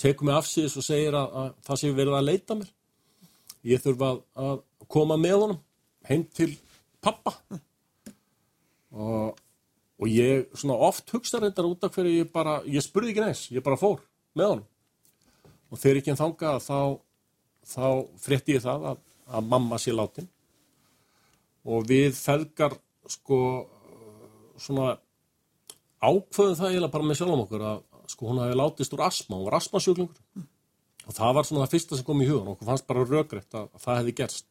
tekur 0.00 0.28
mig 0.28 0.36
af 0.36 0.48
síðis 0.48 0.76
og 0.78 0.84
segir 0.86 1.16
að, 1.16 1.32
að 1.40 1.54
það 1.66 1.80
sé 1.80 1.92
verið 1.96 2.18
að 2.18 2.28
leita 2.28 2.58
mér. 2.58 2.70
Ég 3.66 3.82
þurfa 3.82 4.12
að, 4.12 4.20
að 4.46 4.60
koma 4.92 5.16
með 5.20 5.40
honum 5.42 5.62
heim 6.06 6.22
til 6.36 6.52
pappa 7.02 7.32
og, 8.94 9.38
og 9.98 10.06
ég 10.10 10.46
svona 10.54 10.78
oft 10.86 11.10
hugsa 11.14 11.40
reyndar 11.42 11.68
út 11.68 11.84
af 11.86 11.94
hverju 11.96 12.20
ég 12.20 12.30
bara, 12.32 12.60
ég 12.68 12.84
spurði 12.84 13.14
ekki 13.14 13.24
neins, 13.24 13.46
ég 13.54 13.64
bara 13.64 13.80
fór 13.80 14.00
með 14.36 14.52
honum. 14.52 14.68
Og 15.72 15.82
þegar 15.82 16.00
ekki 16.00 16.12
en 16.14 16.20
þanga 16.20 16.52
þá, 16.62 16.78
þá 17.66 17.86
frétti 18.22 18.56
ég 18.56 18.64
það 18.64 18.90
að, 18.92 19.02
að 19.26 19.50
mamma 19.50 19.80
sé 19.82 19.94
látin. 19.94 20.28
Og 21.66 21.88
við 21.88 22.14
felgar 22.14 22.76
sko 23.10 23.40
svona 24.60 24.94
ákveðum 26.00 26.56
það 26.58 26.70
eiginlega 26.70 26.92
bara 26.94 27.08
með 27.08 27.18
sjálfum 27.18 27.42
okkur 27.46 27.64
að 27.66 27.82
sko 28.12 28.30
hún 28.30 28.42
hafi 28.42 28.58
látist 28.58 28.94
úr 28.96 29.04
asma, 29.06 29.36
hún 29.36 29.48
var 29.48 29.58
asmasjúklingur 29.60 30.20
mm. 30.36 30.46
og 31.06 31.16
það 31.16 31.34
var 31.38 31.48
svona 31.48 31.64
það 31.64 31.74
fyrsta 31.74 31.98
sem 31.98 32.06
kom 32.06 32.22
í 32.22 32.28
hugan 32.28 32.46
og 32.46 32.56
okkur 32.56 32.70
fannst 32.70 32.86
bara 32.90 33.06
röggrætt 33.06 33.58
að, 33.58 33.68
að 33.72 33.84
það 33.84 34.00
hefði 34.00 34.16
gerst. 34.20 34.48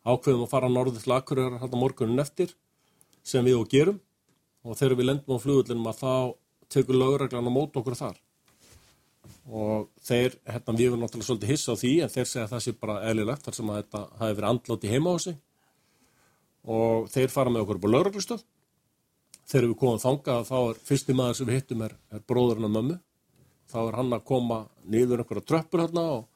Ákveðum 0.00 0.46
að 0.46 0.52
fara 0.54 0.70
norður 0.72 1.02
til 1.02 1.14
Akureyrar 1.16 1.60
hérna 1.60 1.80
morgunin 1.80 2.22
eftir 2.22 2.54
sem 3.26 3.44
við 3.44 3.58
og 3.60 3.68
gerum. 3.68 4.00
Og 4.64 4.76
þegar 4.76 4.98
við 4.98 5.08
lendum 5.08 5.36
á 5.36 5.44
flugullinum 5.44 5.90
að 5.90 6.00
þá 6.00 6.12
tekur 6.72 6.98
lögreglan 7.00 7.48
á 7.48 7.52
mót 7.52 7.76
okkur 7.76 7.96
þar. 7.98 8.16
Og 9.50 9.88
þeir, 10.04 10.36
hérna 10.46 10.76
við 10.76 10.90
erum 10.90 11.04
náttúrulega 11.04 11.28
svolítið 11.28 11.52
hissa 11.52 11.74
á 11.74 11.80
því 11.80 11.92
en 12.04 12.12
þeir 12.12 12.28
segja 12.28 12.46
að 12.46 12.52
það 12.54 12.64
sé 12.64 12.74
bara 12.80 12.98
eðlilegt 13.10 13.46
þar 13.46 13.56
sem 13.56 13.70
að 13.70 13.78
þetta 13.80 14.02
hafi 14.20 14.36
verið 14.38 14.50
andlátt 14.50 14.84
í 14.86 14.92
heima 14.92 15.14
á 15.14 15.16
sig 15.20 15.38
og 16.60 17.08
þeir 17.10 17.32
fara 17.32 17.52
með 17.52 17.64
okkur 17.64 17.80
upp 17.80 17.86
á 17.88 17.94
lögreglustöð 17.94 18.44
þegar 19.50 19.68
við 19.68 19.78
komum 19.80 20.02
þangað 20.02 20.44
þá 20.48 20.58
er 20.60 20.82
fyrsti 20.86 21.16
maður 21.16 21.38
sem 21.38 21.48
við 21.48 21.58
hittum 21.58 21.86
er, 21.86 21.94
er 22.14 22.22
bróðurinn 22.30 22.68
af 22.68 22.74
mömmu. 22.76 22.98
Þá 23.70 23.78
er 23.82 23.96
hann 23.98 24.14
að 24.14 24.26
koma 24.30 24.60
niður 24.90 25.22
einhverja 25.22 25.46
tröppur 25.46 25.84
hérna 25.84 26.04
og 26.18 26.26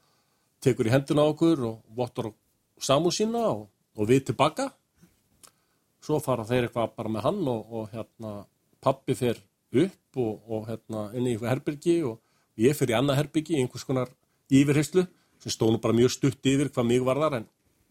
tekur 0.64 0.88
í 0.88 0.94
hendina 0.94 1.26
á 1.26 1.30
okkur 1.30 1.64
og 1.68 1.96
vottar 1.96 2.30
samú 2.82 3.12
sína 3.14 3.44
og, 3.52 3.66
og 3.98 4.10
við 4.10 4.28
tilbaka. 4.30 4.70
Svo 6.04 6.20
fara 6.22 6.46
þeir 6.46 6.68
eitthvað 6.68 6.94
bara 6.98 7.14
með 7.14 7.26
hann 7.28 7.42
og, 7.50 7.74
og 7.74 7.90
hérna 7.94 8.34
pappi 8.84 9.16
fer 9.18 9.40
upp 9.74 10.20
og, 10.20 10.34
og 10.50 10.68
hérna 10.68 11.08
inn 11.14 11.26
í 11.26 11.34
einhver 11.34 11.54
herbyrgi 11.54 11.98
og 12.06 12.20
ég 12.60 12.76
fer 12.76 12.92
í 12.92 12.96
annað 12.98 13.22
herbyrgi 13.22 13.56
í 13.56 13.62
einhvers 13.62 13.86
konar 13.86 14.10
yfirheyslu 14.52 15.06
sem 15.42 15.52
stónu 15.52 15.80
bara 15.82 15.96
mjög 15.96 16.12
stutt 16.14 16.46
yfir 16.46 16.70
hvað 16.72 16.90
mig 16.90 17.04
var 17.04 17.20
þar 17.22 17.38
en, 17.40 17.46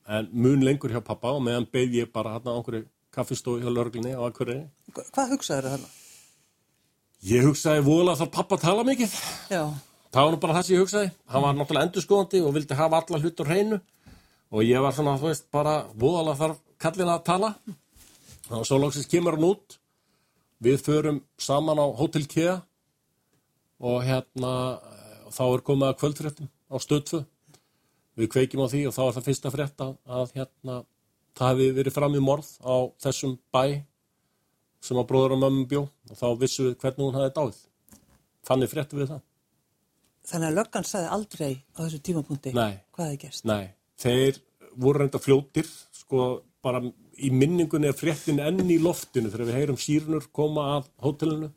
en 0.07 0.29
mun 0.31 0.63
lengur 0.63 0.93
hjá 0.93 1.01
pappa 1.03 1.33
og 1.35 1.43
meðan 1.45 1.67
beð 1.73 1.97
ég 1.99 2.11
bara 2.13 2.37
hérna 2.37 2.55
á 2.55 2.57
einhverju 2.59 2.85
kaffistói 3.13 3.61
hjá 3.61 3.69
lörglunni 3.71 4.15
á 4.17 4.21
Akureyri. 4.25 4.65
Hvað 4.93 5.35
hugsaður 5.35 5.69
þarna? 5.73 5.91
Ég 7.23 7.45
hugsaði 7.47 7.83
vola 7.85 8.17
þar 8.19 8.31
pappa 8.33 8.57
tala 8.59 8.83
mikið. 8.87 9.13
Já. 9.53 9.63
Það 10.13 10.25
var 10.25 10.33
nú 10.33 10.39
bara 10.41 10.55
það 10.57 10.65
sem 10.67 10.75
ég 10.75 10.83
hugsaði. 10.83 11.11
Hann 11.31 11.45
var 11.45 11.55
náttúrulega 11.57 11.87
endurskóðandi 11.87 12.41
og 12.43 12.55
vildi 12.57 12.77
hafa 12.77 12.99
alla 12.99 13.21
hlut 13.21 13.39
á 13.39 13.45
hreinu 13.47 13.79
og 14.53 14.67
ég 14.67 14.83
var 14.83 14.93
svona, 14.93 15.15
þú 15.17 15.29
veist, 15.31 15.47
bara 15.53 15.77
vola 15.97 16.35
þar 16.37 16.57
kallina 16.81 17.15
að 17.17 17.23
tala 17.29 17.53
og 18.53 18.67
svo 18.67 18.77
lóksist 18.81 19.09
kemur 19.09 19.37
hann 19.37 19.47
út. 19.47 19.79
Við 20.63 20.83
förum 20.85 21.23
saman 21.41 21.81
á 21.81 21.87
Hotel 21.97 22.27
Kea 22.29 22.59
og 23.83 24.03
hérna 24.05 24.53
þá 25.33 25.43
er 25.47 25.63
komið 25.65 25.89
að 25.89 25.99
kvöldfréttum 26.01 26.51
á 26.51 26.75
stöðfu. 26.83 27.23
Við 28.19 28.29
kveikjum 28.35 28.63
á 28.63 28.71
því 28.71 28.83
og 28.89 28.95
þá 28.95 29.03
er 29.05 29.15
það 29.15 29.27
fyrsta 29.29 29.51
frétt 29.53 29.83
að, 29.83 29.95
að 30.05 30.35
hérna 30.37 30.83
það 31.37 31.51
hefði 31.51 31.67
verið 31.79 31.97
fram 31.97 32.15
í 32.17 32.23
morð 32.23 32.49
á 32.63 32.75
þessum 33.03 33.35
bæ 33.53 33.63
sem 34.83 34.99
að 34.99 35.07
bróður 35.11 35.35
og 35.37 35.43
mömmu 35.43 35.67
bjó 35.71 35.83
og 35.83 36.17
þá 36.19 36.25
vissum 36.41 36.67
við 36.67 36.79
hvernig 36.81 37.05
hún 37.05 37.17
hefði 37.17 37.35
dáið. 37.37 37.61
Þannig 38.43 38.71
fréttum 38.73 38.99
við 38.99 39.13
það. 39.13 39.21
Þannig 40.27 40.49
að 40.49 40.57
löggan 40.59 40.87
sagði 40.87 41.11
aldrei 41.17 41.51
á 41.75 41.79
þessu 41.83 42.01
tímapunkti 42.07 42.53
Nei. 42.55 42.73
hvað 42.95 43.09
hefði 43.09 43.21
gerst. 43.23 43.45
Nei, 43.47 43.63
þeir 43.99 44.39
voru 44.73 45.03
reynda 45.03 45.21
fljótir, 45.21 45.69
sko 45.95 46.27
bara 46.63 46.81
í 47.19 47.29
minningunni 47.33 47.89
er 47.89 47.97
fréttin 47.97 48.41
enn 48.41 48.63
í 48.71 48.79
loftinu 48.81 49.31
þegar 49.31 49.49
við 49.49 49.57
heyrum 49.59 49.79
sírnur 49.79 50.27
koma 50.35 50.65
að 50.77 50.87
hótelinu 51.03 51.49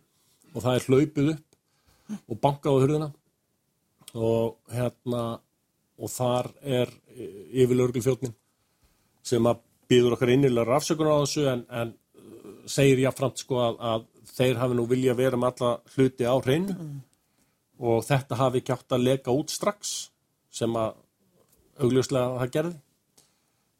og 0.52 0.64
það 0.64 0.78
er 0.78 0.86
hlaupið 0.86 1.30
upp 1.34 2.20
og 2.26 2.40
bankað 2.42 2.76
á 2.76 2.80
hurðina 2.82 3.08
og 4.16 4.56
hérna 4.72 5.22
og 5.96 6.12
þar 6.12 6.50
er 6.62 6.92
yfirlörgul 7.16 8.04
fljótnin 8.04 8.34
sem 9.26 9.48
að 9.50 9.62
býður 9.90 10.16
okkar 10.16 10.32
innilega 10.34 10.68
rafsökunar 10.68 11.18
á 11.18 11.22
þessu 11.24 11.46
en, 11.50 11.64
en 11.70 11.94
segir 12.70 13.04
jáfnframt 13.04 13.42
sko 13.42 13.60
að, 13.62 13.76
að 13.90 14.06
þeir 14.36 14.60
hafi 14.60 14.78
nú 14.78 14.86
vilja 14.90 15.14
vera 15.18 15.38
með 15.38 15.52
alla 15.52 15.72
hluti 15.94 16.26
á 16.26 16.34
hreinu 16.34 16.74
mm. 16.74 16.96
og 17.90 18.02
þetta 18.06 18.40
hafi 18.40 18.62
ekki 18.62 18.74
átt 18.74 18.96
að 18.96 19.06
leka 19.06 19.34
út 19.34 19.54
strax 19.54 19.94
sem 20.54 20.78
að 20.78 20.96
augljóslega 21.82 22.40
það 22.40 22.52
gerði 22.56 22.74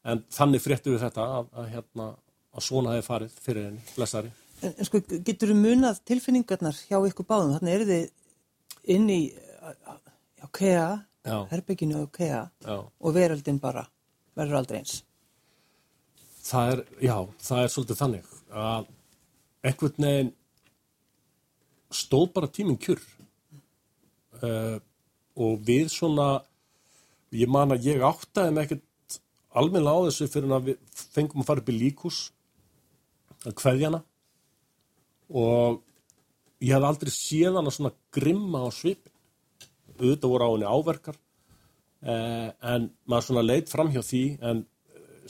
en 0.06 0.22
þannig 0.32 0.62
fréttu 0.62 0.94
við 0.94 1.02
þetta 1.06 1.26
að, 1.38 1.48
að, 1.52 1.70
hérna, 1.74 2.10
að 2.54 2.66
svona 2.68 2.94
hefði 2.94 3.06
farið 3.08 3.40
fyrir 3.42 3.66
henni, 3.66 3.82
blessari. 3.96 4.30
En, 4.62 4.72
en 4.72 4.88
sko, 4.88 5.00
getur 5.26 5.50
þú 5.50 5.56
munað 5.58 5.98
tilfinningarnar 6.08 6.78
hjá 6.86 7.00
ykkur 7.00 7.26
báðum? 7.28 7.56
Þannig 7.56 7.76
eru 7.76 7.88
þið 7.90 8.94
inn 8.94 9.10
í 9.10 9.20
á 9.66 10.46
KEA, 10.54 10.86
herbygginu 11.50 12.04
á 12.06 12.08
KEA 12.14 12.42
og 12.76 13.16
veröldin 13.16 13.58
bara 13.62 13.82
verður 14.38 14.60
aldrei 14.60 14.80
eins. 14.80 15.00
Það 16.46 16.72
er, 16.72 16.82
já, 17.02 17.16
það 17.42 17.60
er 17.62 17.72
svolítið 17.72 18.00
þannig 18.00 18.34
að 18.54 18.90
einhvern 19.66 20.04
veginn 20.06 20.34
stóð 21.96 22.26
bara 22.36 22.50
tíminn 22.50 22.78
kjur. 22.80 23.00
Uh, 24.42 24.76
og 25.36 25.62
við 25.66 25.88
svona, 25.92 26.44
ég 27.34 27.50
man 27.50 27.74
að 27.74 27.88
ég 27.88 28.04
áttaði 28.04 28.52
með 28.54 28.66
ekkert 28.66 29.18
almenna 29.56 29.94
á 29.96 30.06
þessu 30.06 30.28
fyrir 30.30 30.54
að 30.54 30.70
við 30.70 31.02
fengum 31.16 31.42
að 31.42 31.48
fara 31.48 31.64
upp 31.64 31.72
í 31.72 31.76
líkus 31.80 32.20
að 33.42 33.56
kveðjana. 33.62 34.00
Og 35.34 35.80
ég 36.62 36.76
hef 36.76 36.86
aldrei 36.88 37.12
séð 37.12 37.58
hana 37.58 37.72
svona 37.74 37.94
grimma 38.14 38.62
á 38.62 38.70
svipin 38.70 39.14
auðvitað 39.96 40.30
voru 40.30 40.46
á 40.46 40.52
henni 40.52 40.70
áverkar. 40.70 41.18
Uh, 42.06 42.52
en 42.62 42.90
maður 43.08 43.28
svona 43.30 43.46
leitt 43.48 43.72
fram 43.72 43.90
hjá 43.90 44.02
því 44.04 44.22
en 44.46 44.62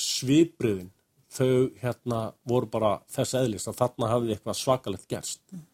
svipriðin 0.02 0.90
þau 1.36 1.68
hérna 1.82 2.20
voru 2.48 2.68
bara 2.72 2.92
þess 3.12 3.38
eðlist 3.40 3.70
að 3.70 3.80
þarna 3.82 4.12
hafði 4.12 4.34
eitthvað 4.34 4.60
svakalegt 4.60 5.08
gerst 5.10 5.42
mm. 5.52 5.64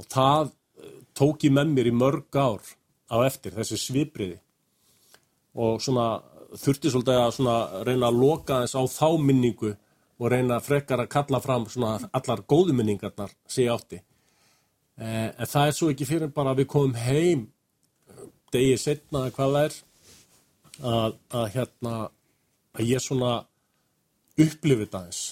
og 0.00 0.08
það 0.12 0.50
eh, 0.50 0.98
tók 1.16 1.46
ég 1.46 1.54
með 1.56 1.72
mér 1.74 1.90
í 1.90 1.94
mörg 1.96 2.40
ár 2.40 2.74
á 3.10 3.16
eftir 3.26 3.54
þessi 3.56 3.78
svipriði 3.80 4.38
og 5.56 5.80
svona 5.82 6.06
þurfti 6.56 6.92
svolítið 6.92 7.20
að 7.20 7.34
svona 7.38 7.56
reyna 7.86 8.10
að 8.10 8.20
loka 8.20 8.60
þess 8.62 8.76
á 8.78 8.82
þá 8.92 9.08
minningu 9.22 9.72
og 10.16 10.30
reyna 10.32 10.60
frekar 10.64 11.02
að 11.02 11.12
kalla 11.12 11.40
fram 11.44 11.66
svona 11.68 11.96
allar 12.16 12.42
góðuminningarnar 12.48 13.34
sé 13.48 13.66
átti 13.72 13.98
eh, 14.00 15.28
en 15.32 15.50
það 15.50 15.66
er 15.66 15.76
svo 15.76 15.90
ekki 15.92 16.08
fyrir 16.08 16.32
bara 16.32 16.54
að 16.54 16.62
við 16.62 16.70
komum 16.72 16.96
heim 17.00 17.46
degi 18.54 18.78
setna 18.80 19.26
hvað 19.34 19.56
það 19.56 19.64
er 19.64 19.76
að, 20.80 21.18
að 21.32 21.46
hérna 21.56 21.94
að 22.76 22.90
ég 22.90 23.02
svona 23.02 23.36
upplifið 24.40 24.96
aðeins 24.96 25.22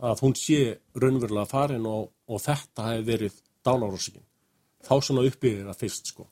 að 0.00 0.22
hún 0.24 0.34
sé 0.38 0.60
raunverulega 0.96 1.48
farin 1.48 1.86
og, 1.88 2.10
og 2.30 2.42
þetta 2.42 2.88
hefði 2.88 3.06
verið 3.08 3.40
dánárósíkin. 3.66 4.24
Þá 4.86 4.94
svona 5.04 5.24
upplifið 5.28 5.66
það 5.68 5.80
fyrst 5.82 6.12
sko. 6.12 6.26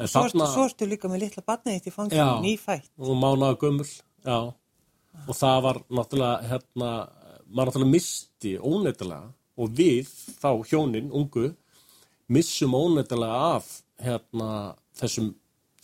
En 0.00 0.08
svo, 0.08 0.24
þarna, 0.24 0.48
ertu 0.64 0.88
líka 0.88 1.10
með 1.12 1.26
litla 1.26 1.44
batnið 1.44 1.76
eitt 1.76 1.88
í 1.88 1.92
fanginu, 1.94 2.36
nýfætt. 2.44 2.88
Og 3.00 3.16
mánaða 3.20 3.58
gömul, 3.60 3.88
já. 4.24 4.38
Og 5.26 5.36
það 5.36 5.62
var 5.66 5.80
náttúrulega, 5.88 6.50
hérna, 6.50 6.90
maður 7.48 7.70
náttúrulega 7.70 7.92
misti 7.96 8.54
óneitilega 8.60 9.32
og 9.60 9.74
við, 9.76 10.08
þá 10.40 10.50
hjónin, 10.70 11.10
ungu, 11.16 11.50
missum 12.32 12.76
óneitilega 12.76 13.40
af 13.56 13.70
hérna, 14.00 14.50
þessum 15.00 15.32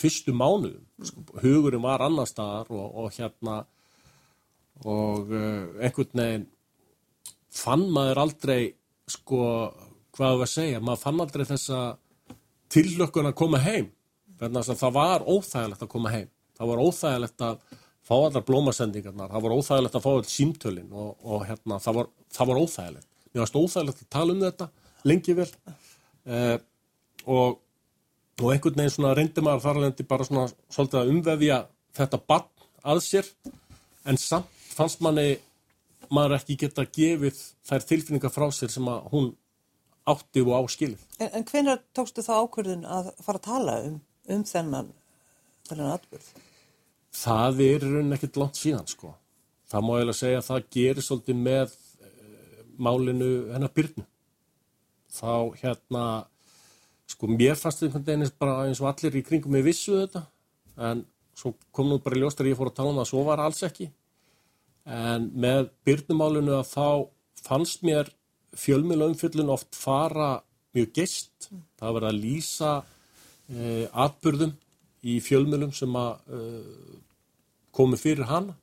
fyrstu 0.01 0.33
mánuðum. 0.37 0.85
Sko, 1.05 1.25
hugurinn 1.43 1.85
var 1.85 2.05
annar 2.05 2.29
staðar 2.29 2.71
og, 2.73 2.87
og 3.03 3.17
hérna 3.17 3.65
og 4.85 5.33
uh, 5.33 5.81
einhvern 5.81 6.21
veginn 6.21 6.47
fann 7.57 7.87
maður 7.93 8.21
aldrei 8.27 8.61
sko, 9.09 9.41
hvað 10.17 10.35
þú 10.35 10.45
að 10.45 10.53
segja 10.53 10.83
maður 10.85 11.03
fann 11.05 11.23
aldrei 11.25 11.47
þessa 11.49 11.81
tillökkun 12.73 13.31
að 13.31 13.39
koma 13.39 13.61
heim. 13.63 13.91
Það 14.37 14.93
var 14.93 15.25
óþægilegt 15.25 15.85
að 15.85 15.93
koma 15.93 16.13
heim. 16.13 16.31
Það 16.57 16.71
var 16.73 16.83
óþægilegt 16.83 17.45
að 17.47 17.61
fá 18.07 18.15
allar 18.17 18.45
blómasendingarnar, 18.47 19.31
það 19.33 19.45
var 19.47 19.55
óþægilegt 19.57 19.97
að 19.99 20.05
fá 20.05 20.11
allir 20.13 20.31
símtölin 20.31 20.91
og, 20.95 21.15
og 21.27 21.45
hérna, 21.49 21.79
það, 21.83 22.01
var, 22.01 22.11
það 22.37 22.51
var 22.51 22.61
óþægilegt. 22.63 23.09
Mér 23.33 23.43
varst 23.43 23.59
óþægilegt 23.61 24.03
að 24.05 24.11
tala 24.15 24.35
um 24.35 24.43
þetta 24.45 24.69
lengi 25.07 25.37
vel 25.37 25.49
uh, 26.27 26.59
og, 27.27 27.59
og 28.43 28.53
einhvern 28.53 28.79
veginn 28.79 28.95
svona 28.95 29.15
reyndi 29.17 29.45
maður 29.45 29.65
þarlendi 29.67 30.07
bara 30.09 30.29
svona 30.29 30.47
svolítið 30.73 31.01
að 31.01 31.13
umvefja 31.15 31.59
þetta 31.99 32.23
bann 32.31 32.51
að 32.87 33.03
sér. 33.07 33.33
En 34.07 34.21
samt 34.23 34.56
fannst 34.77 35.03
manni 35.05 35.37
maður 36.13 36.37
ekki 36.39 36.57
geta 36.61 36.85
gefið 36.87 37.39
þær 37.67 37.87
tilfinningar 37.91 38.33
frá 38.35 38.47
sér 38.55 38.73
sem 38.73 38.89
að 38.91 39.09
hún 39.13 39.31
átti 40.07 40.43
og 40.45 40.53
áskilið. 40.61 41.03
En, 41.19 41.31
en 41.35 41.47
hvenar 41.49 41.81
tókstu 41.97 42.23
þá 42.23 42.33
ákvörðun 42.45 42.85
að 42.87 43.11
fara 43.25 43.41
að 43.41 43.47
tala 43.49 43.77
um, 43.89 43.97
um 44.31 44.45
þennan, 44.47 44.93
þennan 45.67 45.95
atbyrð? 45.97 46.29
Það 47.17 47.63
er 47.67 47.89
raun 47.97 48.15
ekkert 48.15 48.39
langt 48.39 48.61
síðan 48.61 48.87
sko. 48.91 49.15
Það 49.67 49.87
má 49.87 49.93
ég 49.97 50.05
alveg 50.05 50.19
segja 50.21 50.43
að 50.43 50.49
það 50.51 50.71
gerir 50.77 51.07
svolítið 51.07 51.43
með 51.43 51.75
e, 51.75 52.11
málinu 52.79 53.31
hennar 53.51 53.75
byrnu. 53.75 54.07
Þá 55.17 55.33
hérna, 55.63 56.05
sko 57.11 57.33
mér 57.33 57.59
fannst 57.59 57.83
þetta 57.83 57.97
einhvern 57.97 58.09
veginn 58.13 58.39
bara 58.39 58.57
eins 58.69 58.83
og 58.85 58.91
allir 58.93 59.19
í 59.19 59.25
kringum 59.27 59.57
með 59.57 59.71
vissu 59.73 59.97
þetta 59.97 60.27
en 60.87 61.07
svo 61.37 61.55
kom 61.75 61.89
nú 61.91 61.99
bara 62.05 62.19
ljóst 62.21 62.41
að 62.41 62.53
ég 62.53 62.59
fór 62.59 62.71
að 62.71 62.79
tala 62.79 62.93
um 62.93 62.99
það 62.99 63.07
að 63.07 63.11
svo 63.11 63.23
var 63.27 63.43
alls 63.43 63.63
ekki 63.67 63.89
en 64.87 65.31
með 65.35 65.71
byrnumálunu 65.87 66.55
að 66.61 66.69
þá 66.71 66.89
fannst 67.47 67.83
mér 67.87 68.11
fjölmjöla 68.57 69.11
umfjöllun 69.11 69.51
oft 69.53 69.75
fara 69.77 70.37
mjög 70.77 70.93
gist, 70.95 71.49
mm. 71.51 71.65
það 71.81 71.97
var 71.97 72.07
að 72.09 72.21
lýsa 72.21 72.71
e, 73.49 73.89
atbyrðum 73.93 74.55
í 75.07 75.19
fjölmjölum 75.25 75.75
sem 75.77 75.99
að 75.99 76.39
e, 76.39 76.41
komi 77.77 77.99
fyrir 78.01 78.29
hana. 78.31 78.57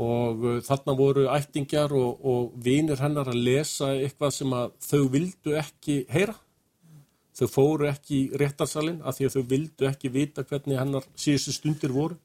Og 0.00 0.46
e, 0.46 0.54
þarna 0.64 0.96
voru 0.98 1.26
ættingjar 1.32 1.92
og, 1.96 2.22
og 2.24 2.54
vinir 2.64 3.00
hennar 3.02 3.30
að 3.32 3.42
lesa 3.48 3.92
eitthvað 3.96 4.36
sem 4.38 4.56
að 4.56 4.72
þau 4.86 5.02
vildu 5.12 5.58
ekki 5.60 6.04
heyra. 6.12 6.36
Þau 7.36 7.46
fóru 7.48 7.86
ekki 7.88 8.16
í 8.16 8.40
réttarsalinn 8.40 9.04
af 9.06 9.16
því 9.16 9.28
að 9.28 9.36
þau 9.36 9.44
vildu 9.52 9.86
ekki 9.88 10.10
vita 10.12 10.44
hvernig 10.44 10.80
hennar 10.80 11.06
síðustu 11.16 11.54
stundir 11.56 11.94
voru. 11.94 12.18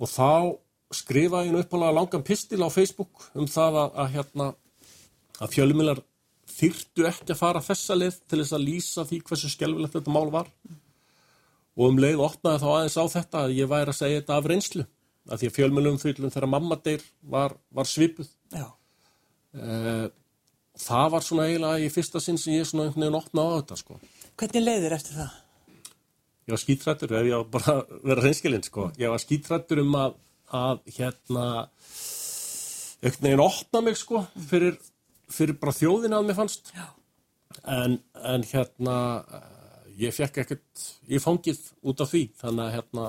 Og 0.00 0.08
þá 0.12 0.56
skrifaði 0.94 1.50
henni 1.50 1.62
uppalega 1.64 1.96
langan 1.96 2.24
pistil 2.26 2.62
á 2.62 2.70
Facebook 2.70 3.28
um 3.34 3.48
það 3.50 3.78
að, 3.82 3.94
að 4.02 4.12
hérna 4.14 4.48
að 5.42 5.54
fjölmiðlar 5.56 6.02
þyrtu 6.56 7.06
ekki 7.08 7.34
að 7.34 7.40
fara 7.40 7.62
þessa 7.64 7.96
leið 7.98 8.18
til 8.30 8.40
þess 8.40 8.56
að 8.56 8.66
lýsa 8.66 9.06
því 9.08 9.22
hversu 9.28 9.50
skelvilegt 9.52 9.96
þetta 9.98 10.14
mál 10.14 10.28
var 10.32 10.50
og 11.76 11.88
um 11.90 11.98
leið 12.00 12.22
opnaði 12.24 12.62
þá 12.62 12.68
aðeins 12.72 12.98
á 12.98 13.04
þetta 13.16 13.42
að 13.44 13.56
ég 13.58 13.72
væri 13.72 13.92
að 13.92 13.98
segja 13.98 14.20
þetta 14.20 14.36
af 14.38 14.50
reynslu 14.52 14.86
að 15.26 15.40
því 15.40 15.50
að 15.50 15.56
fjölmiðlum 15.56 15.98
fyllum 16.00 16.32
þegar 16.32 16.52
mamma 16.54 16.78
deyr 16.86 17.02
var, 17.34 17.56
var 17.74 17.90
svipuð 17.90 18.30
eh, 18.54 20.06
það 20.86 21.10
var 21.16 21.26
svona 21.26 21.48
eiginlega 21.50 21.82
í 21.82 21.90
fyrsta 21.92 22.22
sinn 22.22 22.38
sem 22.40 22.54
ég 22.54 22.68
svona 22.68 22.86
einhvern 22.86 23.08
veginn 23.08 23.18
opnaði 23.18 23.50
á 23.50 23.58
þetta 23.58 23.80
sko 23.82 23.98
Hvernig 24.36 24.66
leiðir 24.66 24.94
eftir 24.98 25.16
það? 25.16 25.34
ég 26.46 26.54
var 26.54 26.62
skítrættur 26.62 27.16
ef 27.18 27.26
ég 27.26 27.34
var 27.34 27.48
bara 27.56 27.74
að 27.80 27.94
vera 28.06 28.22
reynskilinn 28.22 28.64
sko. 28.66 28.90
ég 29.00 29.10
var 29.10 29.22
skítrættur 29.22 29.82
um 29.82 29.96
að, 29.98 30.14
að 30.54 30.82
hérna 30.98 31.46
einhvern 33.02 33.26
veginn 33.28 33.44
opna 33.44 33.82
mig 33.84 33.98
sko 33.98 34.22
fyrir, 34.50 34.78
fyrir 35.30 35.58
bara 35.60 35.74
þjóðina 35.76 36.20
að 36.20 36.30
mér 36.30 36.38
fannst. 36.38 36.72
En, 37.66 37.98
en 38.22 38.44
hérna 38.46 38.96
ég 39.96 40.14
fekk 40.14 40.42
ekkert 40.44 40.88
í 41.08 41.20
fangið 41.22 41.62
út 41.86 42.02
af 42.04 42.12
því. 42.12 42.26
Þannig 42.40 42.66
að 42.66 42.74
hérna 42.76 43.06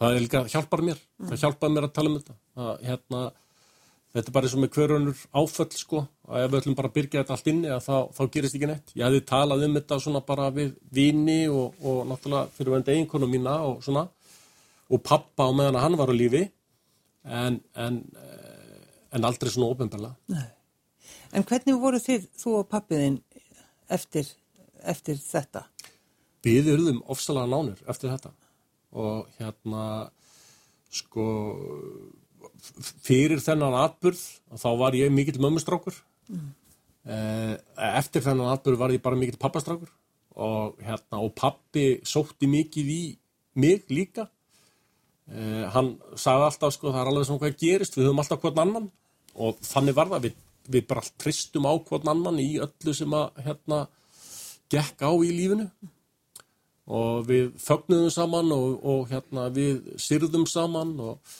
það 0.00 0.16
er 0.16 0.24
líka 0.24 0.42
hjálpar 0.50 0.84
mér. 0.88 1.04
Það 1.28 1.44
hjálpar 1.44 1.72
mér 1.72 1.88
að 1.88 1.94
tala 1.98 2.12
um 2.12 2.18
þetta. 2.18 2.38
Að, 2.62 2.72
hérna, 2.88 3.20
þetta 4.12 4.28
er 4.30 4.36
bara 4.36 4.48
eins 4.48 4.56
og 4.56 4.62
með 4.62 4.72
hverjönur 4.76 5.20
áföll 5.42 5.68
sko, 5.78 6.06
að 6.28 6.46
ef 6.46 6.50
við 6.52 6.58
ætlum 6.60 6.78
bara 6.80 6.90
að 6.90 6.96
byrja 6.98 7.20
þetta 7.20 7.36
allt 7.36 7.52
inni 7.52 7.76
þá, 7.86 7.94
þá 8.16 8.22
gerist 8.34 8.58
ekki 8.58 8.72
neitt. 8.72 8.96
Ég 8.96 9.06
hefði 9.06 9.22
talað 9.30 9.68
um 9.68 9.78
þetta 9.78 10.00
svona 10.06 10.24
bara 10.32 10.50
við 10.54 10.74
vini 10.92 11.38
og, 11.52 11.78
og 11.80 12.02
náttúrulega 12.10 12.56
fyrir 12.56 12.76
vendi 12.76 12.96
eiginkonu 12.96 13.30
mína 13.30 13.60
og 13.68 13.80
svona 13.86 14.08
og 14.92 15.02
pappa 15.06 15.48
á 15.48 15.50
meðan 15.56 15.78
að 15.78 15.86
hann 15.86 15.98
var 16.00 16.12
á 16.12 16.14
lífi 16.16 16.42
en, 17.24 17.60
en, 17.74 17.98
eh, 18.18 18.82
en 19.16 19.28
aldrei 19.28 19.52
svona 19.52 19.72
Nei. 20.32 20.48
En 21.32 21.44
hvernig 21.48 21.78
voru 21.80 21.98
þið, 22.02 22.26
þú 22.36 22.56
og 22.60 22.68
pappiðinn, 22.68 23.22
eftir, 23.88 24.28
eftir 24.84 25.16
þetta? 25.16 25.64
við 26.42 26.72
urðum 26.74 27.00
ofsalega 27.12 27.50
nánir 27.50 27.82
eftir 27.90 28.12
þetta 28.12 28.32
og 28.98 29.30
hérna 29.38 29.84
sko 30.92 31.26
fyrir 33.02 33.40
þennan 33.42 33.78
atburð 33.80 34.20
þá 34.60 34.68
var 34.80 34.98
ég 34.98 35.12
mikill 35.14 35.40
mömmustrákur 35.42 35.96
mm. 36.28 36.50
eftir 37.96 38.24
þennan 38.26 38.52
atburð 38.52 38.82
var 38.82 38.94
ég 38.94 39.02
bara 39.04 39.18
mikill 39.18 39.40
pappastrákur 39.40 39.90
og 40.32 40.78
hérna 40.82 41.22
og 41.22 41.34
pappi 41.38 42.02
sótti 42.08 42.48
mikið 42.50 42.92
í 42.92 43.02
mig 43.62 43.88
líka 43.92 44.28
eh, 45.32 45.64
hann 45.74 45.94
sagði 46.16 46.48
alltaf 46.48 46.74
sko 46.76 46.92
það 46.92 47.00
er 47.02 47.10
alveg 47.12 47.28
svona 47.28 47.42
hvað 47.44 47.58
gerist 47.62 47.96
við 47.98 48.08
höfum 48.08 48.22
alltaf 48.24 48.42
hvern 48.44 48.62
annan 48.66 48.90
og 49.34 49.62
þannig 49.64 49.96
var 49.96 50.12
það 50.12 50.26
við, 50.28 50.38
við 50.76 50.86
bara 50.92 51.04
tristum 51.24 51.68
á 51.68 51.72
hvern 51.88 52.12
annan 52.14 52.40
í 52.42 52.50
öllu 52.62 52.94
sem 52.96 53.16
að 53.16 53.42
hérna 53.46 53.80
gekk 54.72 55.04
á 55.04 55.10
í 55.12 55.30
lífinu 55.32 55.68
og 56.92 57.22
við 57.28 57.52
fögnuðum 57.62 58.10
saman 58.12 58.52
og, 58.56 58.82
og 58.84 59.08
hérna 59.12 59.46
við 59.54 59.94
syrðum 60.02 60.44
saman 60.50 60.96
og, 61.00 61.34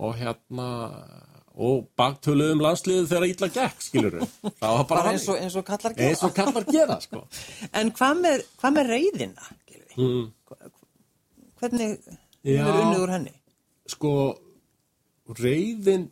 og 0.00 0.16
hérna 0.18 0.68
og 1.54 1.84
baktöluðum 1.98 2.62
landsliðið 2.64 3.10
þegar 3.12 3.26
illa 3.30 3.48
gekk, 3.54 3.82
skilur 3.84 4.16
við. 4.18 4.30
Það 4.60 4.72
var 4.78 4.86
bara, 4.90 5.02
Bara 5.04 5.12
eins 5.12 5.26
og, 5.30 5.36
eins 5.38 5.54
og 5.60 5.66
kallar 5.68 5.94
gera. 5.94 6.08
eins 6.08 6.22
og 6.26 6.32
kallar 6.34 6.66
gera, 6.66 6.96
sko. 7.04 7.20
En 7.78 7.92
hvað 7.94 8.22
með, 8.24 8.42
hvað 8.58 8.74
með 8.78 8.90
reyðina, 8.90 9.46
Gylfi? 9.70 9.94
Mm. 10.02 10.72
Hvernig 11.60 12.08
Já. 12.44 12.60
hefur 12.60 12.80
unnið 12.82 13.04
úr 13.04 13.12
henni? 13.14 13.34
Sko, 13.88 14.12
reyðin, 15.40 16.08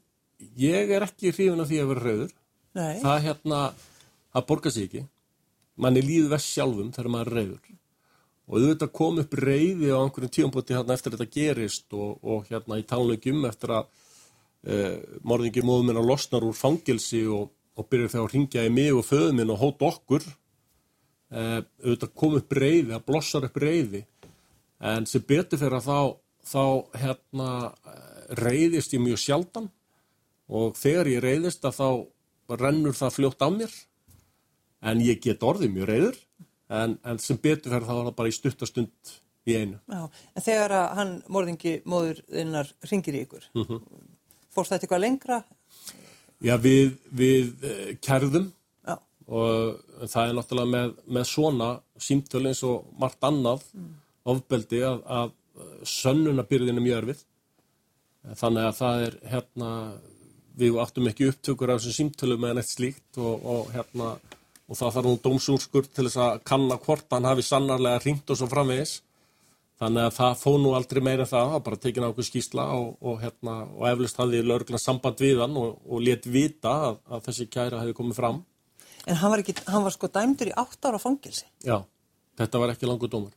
ég 0.61 0.93
er 0.97 1.05
ekki 1.07 1.33
hrifin 1.33 1.61
af 1.61 1.69
því 1.69 1.81
að 1.83 1.91
vera 1.93 2.07
reyður. 2.07 2.33
Nei, 2.73 3.01
Það 3.03 3.19
hérna, 3.27 3.61
það 4.33 4.47
borgar 4.49 4.73
sig 4.73 4.89
ekki. 4.89 5.03
Manni 5.83 6.03
líður 6.05 6.33
vest 6.33 6.53
sjálfum 6.53 6.93
þegar 6.93 7.13
maður 7.13 7.31
er 7.33 7.39
reyður. 7.39 7.73
Og 8.49 8.59
auðvitað 8.59 8.93
kom 8.97 9.19
upp 9.23 9.35
reyði 9.39 9.91
á 9.93 9.97
einhverjum 10.03 10.33
tíumbúti 10.37 10.77
hérna 10.77 10.97
eftir 10.97 11.15
þetta 11.15 11.33
gerist 11.33 11.95
og, 11.97 12.17
og 12.21 12.49
hérna 12.51 12.81
í 12.81 12.87
talnögjum 12.89 13.45
eftir 13.49 13.75
að 13.77 13.87
uh, 13.87 14.97
morðingi 15.25 15.65
móður 15.65 15.87
minna 15.89 16.05
losnar 16.05 16.45
úr 16.45 16.57
fangilsi 16.57 17.23
og, 17.29 17.53
og 17.79 17.89
byrjar 17.89 18.15
þegar 18.17 18.27
að 18.27 18.35
ringja 18.37 18.65
í 18.67 18.73
mig 18.73 18.91
og 18.97 19.07
föðu 19.07 19.37
minn 19.39 19.53
og 19.53 19.61
hóta 19.63 19.89
okkur. 19.93 20.27
Uh, 21.33 21.61
auðvitað 21.85 22.17
kom 22.19 22.37
upp 22.41 22.57
reyði, 22.59 22.91
það 22.91 23.07
blossar 23.09 23.49
upp 23.49 23.63
reyði. 23.63 24.03
En 24.83 25.07
sem 25.07 25.23
betur 25.23 25.61
fyrir 25.61 25.79
að 25.79 25.87
þá, 25.87 25.99
þá 26.47 26.63
hérna 26.99 27.49
reyðist 28.39 28.95
ég 28.97 29.03
mjög 29.05 29.21
sjaldan 29.23 29.69
og 30.53 30.77
þegar 30.81 31.11
ég 31.13 31.23
reyðist 31.25 31.65
að 31.69 31.79
þá 31.81 31.89
rennur 32.61 32.97
það 32.99 33.15
fljótt 33.17 33.45
á 33.45 33.49
mér 33.55 33.73
en 34.83 35.01
ég 35.05 35.21
get 35.23 35.45
orðið 35.47 35.73
mjög 35.77 35.89
reyður 35.93 36.19
en, 36.73 36.97
en 37.05 37.19
sem 37.23 37.39
betur 37.39 37.71
fyrir 37.73 37.87
þá 37.87 37.93
er 37.99 38.07
það 38.09 38.17
bara 38.19 38.33
í 38.33 38.37
stuttastund 38.37 39.13
í 39.47 39.57
einu. 39.59 39.79
já. 39.91 40.03
En 40.37 40.45
þegar 40.47 40.73
að 40.79 40.89
hann, 40.99 41.13
morðingi 41.35 41.73
móður 41.91 42.21
þinnar, 42.31 42.69
ringir 42.91 43.17
í 43.19 43.23
ykkur, 43.27 43.47
Mhm. 43.59 43.81
fórst 44.55 44.71
þetta 44.75 44.87
eitthvað 44.87 45.03
lengra? 45.03 45.39
Já, 46.43 46.57
við, 46.59 46.97
við 47.15 47.65
eh, 47.65 47.95
kærðum 48.03 48.53
Já, 48.87 48.97
og 49.29 49.81
það 50.11 50.29
er 50.29 50.35
náttúrulega 50.39 50.71
með, 50.75 50.95
með 51.07 51.25
svona 51.31 51.69
símtölu 51.99 52.51
eins 52.51 52.63
og 52.67 52.87
margt 52.99 53.21
annað 53.23 53.63
ofbeldi 54.27 54.81
að, 54.87 55.03
að 55.07 55.33
sönnunabyrðin 55.89 56.79
er 56.79 56.85
mjög 56.85 56.99
erfið. 57.03 57.23
Þannig 58.39 58.67
að 58.69 58.77
það 58.79 59.05
er 59.07 59.17
hérna, 59.33 59.71
við 60.59 60.77
áttum 60.83 61.09
ekki 61.11 61.31
upptökur 61.33 61.73
af 61.73 61.81
þessum 61.81 61.97
símtölum 61.99 62.45
eða 62.47 62.59
neitt 62.61 62.71
slíkt 62.71 63.19
og, 63.19 63.47
og 63.55 63.73
hérna, 63.75 64.13
og 64.69 64.79
það 64.79 64.93
þarf 64.97 65.09
nú 65.09 65.15
dómsúrskur 65.25 65.89
til 65.89 66.07
þess 66.07 66.21
að 66.23 66.45
kanna 66.49 66.79
hvort 66.85 67.09
hann 67.11 67.27
hafi 67.27 67.47
sannarlega 67.47 68.05
hringt 68.05 68.31
og 68.31 68.39
svo 68.39 68.49
framvegis. 68.53 69.01
Þannig 69.83 70.07
að 70.07 70.15
það 70.15 70.39
fóð 70.39 70.59
nú 70.63 70.73
aldrei 70.79 71.03
meira 71.03 71.27
það, 71.27 71.49
var 71.57 71.63
bara 71.67 71.81
tekin 71.83 72.07
á 72.07 72.11
okkur 72.13 72.29
skýsla 72.29 72.69
og, 72.77 72.93
og, 73.03 73.19
hérna, 73.25 73.57
og 73.75 73.89
eflust 73.91 74.21
hafði 74.23 74.45
lögreglan 74.47 74.83
samband 74.83 75.19
við 75.25 75.43
hann 75.43 75.59
og, 75.59 75.81
og 75.83 76.05
let 76.07 76.29
vita 76.31 76.77
að, 76.93 77.01
að 77.11 77.27
þessi 77.27 77.49
kæra 77.51 77.83
hefði 77.83 77.97
komið 77.99 78.21
fram. 78.21 78.43
en 79.03 79.19
hann 79.19 79.33
var, 79.33 79.43
ekki, 79.43 79.57
hann 79.67 79.83
var 79.83 79.97
sko 79.97 80.13
dæmdur 80.15 80.53
í 80.53 80.59
átt 80.63 80.87
ára 80.87 81.03
fangilsi. 81.03 81.49
Já, 81.67 81.81
þetta 82.39 82.63
var 82.63 82.77
ekki 82.77 82.87
langur 82.87 83.11
dómur 83.11 83.35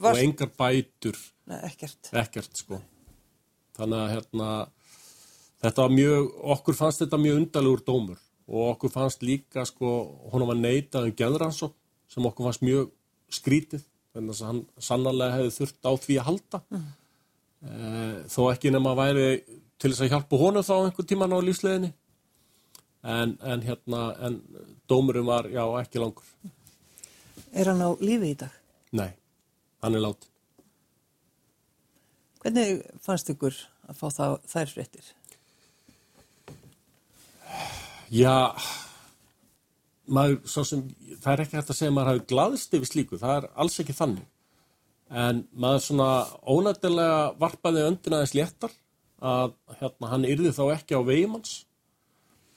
Var, 0.00 0.16
og 0.16 0.22
engar 0.22 0.50
bætur, 0.58 1.18
Nei, 1.50 1.60
ekkert. 1.68 2.10
ekkert 2.12 2.58
sko. 2.58 2.80
Þannig 3.76 4.00
að 4.00 4.12
hérna, 4.14 4.50
þetta 5.64 5.86
var 5.86 5.94
mjög, 5.94 6.28
okkur 6.56 6.78
fannst 6.78 7.02
þetta 7.04 7.20
mjög 7.20 7.40
undarlegur 7.42 7.84
dómur 7.86 8.20
og 8.44 8.74
okkur 8.74 8.92
fannst 8.92 9.24
líka 9.24 9.64
sko, 9.68 9.94
hún 10.32 10.46
var 10.48 10.58
neitað 10.60 11.08
um 11.08 11.16
geðrannsók 11.16 11.74
sem 12.12 12.26
okkur 12.28 12.50
fannst 12.50 12.64
mjög 12.64 12.90
skrítið 13.32 13.84
þannig 14.14 14.36
að 14.36 14.48
hann 14.48 14.62
sannarlega 14.78 15.38
hefði 15.38 15.54
þurft 15.58 15.88
á 15.88 15.92
því 16.04 16.18
að 16.20 16.26
halda 16.28 16.60
mm. 16.70 16.86
þó 18.30 18.40
ekki 18.52 18.72
nema 18.74 18.92
að 18.92 19.00
væri 19.00 19.26
til 19.80 19.90
þess 19.90 20.04
að 20.04 20.12
hjálpa 20.12 20.40
honum 20.40 20.66
þá 20.66 20.74
einhvern 20.76 21.08
tíman 21.10 21.34
á 21.34 21.38
lífsleginni 21.44 21.90
en, 23.04 23.34
en 23.42 23.64
hérna 23.66 24.04
en 24.28 24.38
dómurum 24.90 25.28
var 25.32 25.50
já 25.52 25.64
ekki 25.80 26.02
langur 26.02 26.30
Er 27.54 27.70
hann 27.70 27.82
á 27.82 27.90
lífi 28.02 28.32
í 28.34 28.38
dag? 28.38 28.54
nei, 28.94 29.10
hann 29.84 29.98
er 29.98 30.04
látin 30.04 30.32
Hvernig 32.44 32.82
fannst 33.00 33.30
ykkur 33.32 33.56
að 33.88 33.96
fá 33.96 34.08
það, 34.12 34.34
þær 34.52 34.72
fréttir? 34.74 35.06
Já, 38.12 38.34
maður, 40.04 40.36
sem, 40.52 40.82
það 41.22 41.30
er 41.32 41.42
ekki 41.46 41.56
hægt 41.56 41.72
að 41.72 41.78
segja 41.78 41.92
að 41.92 41.96
maður 41.96 42.10
hafi 42.10 42.24
glaðst 42.34 42.76
yfir 42.76 42.90
slíku, 42.90 43.20
það 43.22 43.38
er 43.38 43.46
alls 43.64 43.78
ekki 43.80 43.96
þannig. 43.96 44.26
En 45.24 45.40
maður 45.56 45.84
svona 45.86 46.08
ónættilega 46.44 47.18
varpaði 47.40 47.86
öndina 47.88 48.20
þess 48.22 48.36
léttar 48.36 48.76
að 49.24 49.56
hérna, 49.80 50.10
hann 50.12 50.28
yrði 50.28 50.52
þá 50.52 50.64
ekki 50.74 51.00
á 51.00 51.02
veimanns. 51.08 51.56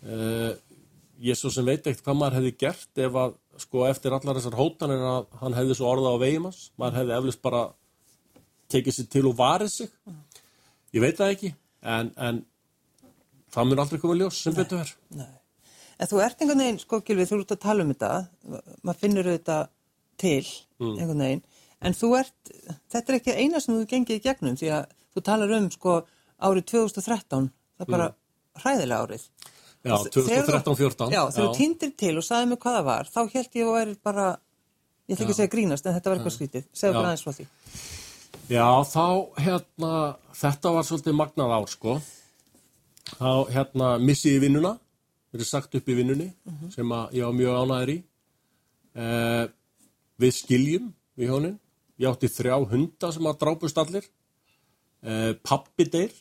Uh, 0.04 0.52
ég 1.24 1.40
svo 1.40 1.52
sem 1.54 1.66
veit 1.66 1.88
ekkert 1.88 2.04
hvað 2.06 2.20
maður 2.20 2.42
hefði 2.42 2.54
gert 2.66 3.04
ef 3.08 3.20
að, 3.24 3.40
sko, 3.62 3.86
eftir 3.90 4.16
allar 4.16 4.38
þessar 4.40 4.58
hótanir 4.58 5.04
að 5.04 5.28
hann 5.42 5.56
hefði 5.58 5.78
svo 5.78 5.90
orða 5.92 6.14
á 6.14 6.18
veimanns. 6.22 6.68
Maður 6.80 7.02
hefði 7.02 7.16
eflust 7.18 7.42
bara 7.46 7.64
tekið 8.72 8.98
sér 8.98 9.10
til 9.12 9.26
og 9.30 9.38
varið 9.40 9.74
sig. 9.74 9.92
Ég 10.96 11.04
veit 11.04 11.18
það 11.20 11.34
ekki, 11.36 11.52
en, 11.96 12.14
en 12.16 12.42
það 13.54 13.70
mun 13.70 13.84
aldrei 13.84 14.02
koma 14.02 14.18
ljós 14.20 14.42
sem 14.44 14.56
betur 14.56 14.82
verð. 14.82 14.96
Nei. 15.18 15.34
En 15.98 16.10
þú 16.10 16.22
ert 16.22 16.42
einhvern 16.42 16.62
veginn, 16.62 16.80
sko 16.84 17.00
Gylfi, 17.02 17.26
þú 17.26 17.40
ert 17.42 17.54
að 17.56 17.64
tala 17.64 17.84
um 17.84 17.92
þetta, 17.94 18.12
maður 18.86 19.00
finnur 19.02 19.30
þetta 19.32 19.58
til 20.22 20.44
einhvern 20.84 21.24
veginn, 21.24 21.44
en 21.82 21.98
þú 21.98 22.12
ert, 22.20 22.52
þetta 22.94 23.14
er 23.14 23.18
ekki 23.18 23.38
eina 23.38 23.62
sem 23.64 23.74
þú 23.74 23.88
gengið 23.90 24.20
í 24.20 24.24
gegnum 24.28 24.60
því 24.60 24.72
að 24.78 24.92
þú 25.16 25.24
talar 25.26 25.54
um 25.58 25.70
sko 25.74 25.96
árið 26.38 26.68
2013, 26.74 27.50
það 27.78 27.88
er 27.88 27.94
bara 27.96 28.10
hræðilega 28.62 29.08
árið. 29.08 29.26
Já, 29.88 29.96
Þegar 29.98 30.12
þú- 30.12 30.26
2013-14. 30.28 31.14
Já, 31.16 31.22
þegar 31.32 31.48
þú 31.48 31.58
týndir 31.58 31.94
til 31.98 32.14
og 32.18 32.26
sagði 32.28 32.50
mig 32.52 32.60
hvað 32.64 32.78
það 32.78 32.88
var, 32.88 33.12
þá 33.14 33.20
held 33.34 33.58
ég 33.60 33.68
að 33.68 33.76
væri 33.78 33.96
bara, 34.04 34.26
ég 35.08 35.16
ætla 35.16 35.26
ekki 35.26 35.34
að 35.36 35.40
segja 35.40 35.54
grínast, 35.56 35.86
en 35.88 35.96
þetta 35.98 36.12
var 36.12 36.18
eitthvað 36.20 36.36
skrítið. 36.38 36.66
Segðu 36.74 36.94
bara 37.00 37.12
aðeins 37.12 37.26
frá 37.28 37.34
því. 37.38 37.48
Já, 38.48 38.68
þá 38.88 39.06
hérna, 39.44 39.92
þetta 40.42 40.74
var 40.78 40.84
svolítið 40.88 41.18
magnað 41.20 41.56
ár, 41.58 41.68
sko. 41.72 41.98
Þá 43.18 43.32
hérna 43.56 43.88
missi 44.04 44.34
ég 44.36 44.42
vinnuna 44.44 44.74
verið 45.34 45.48
sagt 45.48 45.76
upp 45.76 45.88
í 45.92 45.96
vinnunni 45.96 46.34
sem 46.74 46.92
að 46.96 47.12
ég 47.18 47.24
var 47.28 47.36
mjög 47.36 47.58
ánæður 47.62 47.92
í. 47.94 47.98
Uh, 48.98 49.48
við 50.20 50.34
skiljum 50.34 50.94
við 51.18 51.30
hjónin. 51.32 51.58
Ég 52.00 52.10
átti 52.12 52.30
þrjá 52.30 52.56
hunda 52.72 53.12
sem 53.14 53.28
að 53.30 53.40
drápust 53.44 53.78
allir. 53.82 54.06
Uh, 55.06 55.34
pappi 55.46 55.86
deyr, 55.94 56.14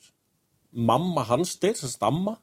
mamma 0.73 1.25
hans 1.25 1.55
deyr, 1.63 1.75
sem 1.79 1.89
stamma 1.89 2.37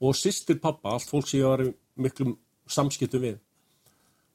og 0.00 0.16
sýstir 0.16 0.60
pappa, 0.60 0.94
allt 0.94 1.08
fólk 1.08 1.28
sem 1.28 1.42
ég 1.42 1.48
var 1.48 1.64
miklum 2.00 2.36
samskiptum 2.70 3.24
við. 3.24 3.38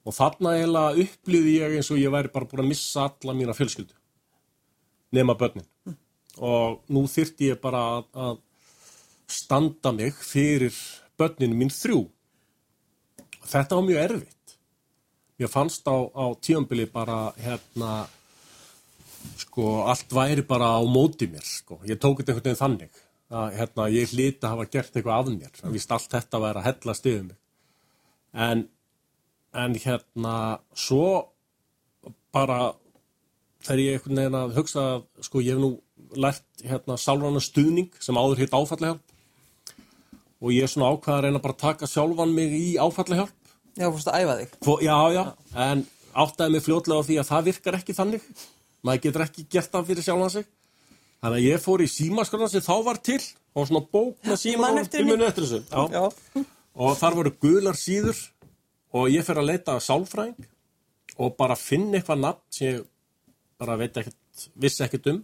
Og 0.06 0.14
þarna 0.14 0.54
eiginlega 0.60 1.06
upplýði 1.06 1.54
ég 1.58 1.78
eins 1.80 1.90
og 1.90 2.02
ég 2.02 2.14
væri 2.14 2.34
bara 2.34 2.46
búin 2.50 2.66
að 2.66 2.72
missa 2.76 3.08
alla 3.08 3.34
mína 3.38 3.56
fjölskyldu 3.58 3.96
nema 5.16 5.36
börnin. 5.40 5.66
Og 6.44 6.82
nú 6.92 7.06
þyrti 7.10 7.54
ég 7.54 7.62
bara 7.64 7.82
að, 7.96 8.06
að 8.14 8.38
standa 9.32 9.94
mig 9.96 10.18
fyrir 10.20 10.76
börninu 11.18 11.58
mín 11.58 11.72
þrjú. 11.74 12.04
Þetta 13.46 13.80
var 13.80 13.88
mjög 13.88 14.02
erfitt. 14.04 14.58
Ég 15.42 15.52
fannst 15.52 15.88
á, 15.88 15.96
á 15.96 16.26
tíumbili 16.44 16.86
bara 16.92 17.32
hérna, 17.40 18.06
sko, 19.40 19.86
allt 19.88 20.12
væri 20.14 20.46
bara 20.48 20.76
á 20.78 20.82
móti 20.84 21.28
mér, 21.32 21.44
sko. 21.44 21.80
Ég 21.88 22.00
tók 22.00 22.22
þetta 22.22 22.36
einhvern 22.36 22.52
veginn 22.52 22.62
þannig 22.62 23.02
að 23.36 23.58
hérna, 23.60 23.88
ég 23.94 24.14
hlita 24.14 24.48
að 24.48 24.54
hafa 24.54 24.68
gert 24.74 24.96
eitthvað 24.96 25.18
af 25.18 25.32
mér. 25.34 25.54
Það 25.60 25.76
vist 25.76 25.94
allt 25.96 26.16
þetta 26.16 26.42
væri 26.44 26.62
að 26.62 26.68
hella 26.70 26.96
stiðum 26.98 27.28
mig. 27.30 27.40
En, 28.46 28.64
en 29.56 29.78
hérna, 29.86 30.36
svo 30.76 31.08
bara 32.36 32.60
þegar 33.66 33.82
ég 33.82 33.98
einhvern 33.98 34.22
veginn 34.22 34.40
að 34.40 34.56
hugsa 34.60 34.86
að 34.96 35.06
sko 35.26 35.42
ég 35.44 35.56
hef 35.56 35.64
nú 35.64 35.72
lært 36.20 36.66
hérna 36.66 36.98
sálrana 37.02 37.42
stuðning 37.44 37.96
sem 38.04 38.18
áður 38.18 38.44
hitt 38.44 38.56
áfallihjálp 38.56 39.14
og 40.46 40.52
ég 40.54 40.66
er 40.66 40.72
svona 40.72 40.92
ákvað 40.94 41.16
að 41.16 41.24
reyna 41.26 41.42
bara 41.42 41.56
að 41.56 41.64
taka 41.64 41.90
sjálfan 41.90 42.34
mig 42.36 42.54
í 42.54 42.76
áfallihjálp. 42.78 43.54
Já, 43.76 43.88
fórst 43.90 44.12
að 44.12 44.20
æfa 44.22 44.36
þig. 44.40 44.52
Fó, 44.64 44.74
já, 44.84 44.96
já, 45.16 45.24
en 45.66 45.82
áttaði 46.16 46.54
mig 46.54 46.64
fljótlega 46.64 47.02
á 47.02 47.08
því 47.08 47.18
að 47.20 47.30
það 47.32 47.48
virkar 47.50 47.78
ekki 47.80 47.96
þannig. 47.98 48.28
Maður 48.86 49.02
getur 49.08 49.26
ekki 49.26 49.48
gert 49.56 49.72
það 49.74 49.90
fyrir 49.90 50.06
sjálfan 50.06 50.34
sig. 50.36 50.48
Þannig 51.26 51.40
að 51.40 51.46
ég 51.48 51.62
fór 51.64 51.82
í 51.82 51.86
símaskrona 51.90 52.48
sem 52.52 52.62
þá 52.62 52.76
var 52.86 53.00
til. 53.02 53.22
Og 53.58 53.66
svona 53.66 53.88
bók 53.90 54.28
með 54.28 54.36
síma 54.38 54.68
og 54.70 54.76
muni 55.08 55.26
eftir 55.26 55.48
þessu. 55.48 56.44
Og 56.76 56.98
þar 57.00 57.18
voru 57.18 57.32
gular 57.42 57.80
síður. 57.80 58.20
Og 58.94 59.10
ég 59.10 59.26
fer 59.26 59.42
að 59.42 59.50
leita 59.50 59.80
sálfræðing. 59.82 60.46
Og 61.18 61.34
bara 61.40 61.58
finna 61.58 61.98
eitthvað 61.98 62.22
nafn 62.22 62.46
sem 62.54 62.68
ég 62.76 62.86
bara 63.58 63.80
veit 63.80 63.98
ekkert, 63.98 64.46
vissi 64.54 64.86
ekkert 64.86 65.10
um. 65.16 65.20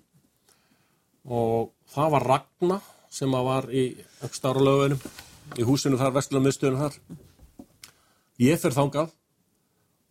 Og 1.29 1.69
það 1.93 2.13
var 2.15 2.27
Ragna 2.33 2.81
sem 3.13 3.37
var 3.51 3.69
í 3.69 3.85
aukstára 4.25 4.65
lögunum 4.65 5.05
í 5.59 5.67
húsinu 5.67 6.01
þar, 6.01 6.15
vestlum 6.17 6.47
miðstöðunum 6.47 6.85
þar. 6.87 7.01
Ég 8.41 8.57
fer 8.57 8.73
þangað. 8.73 9.13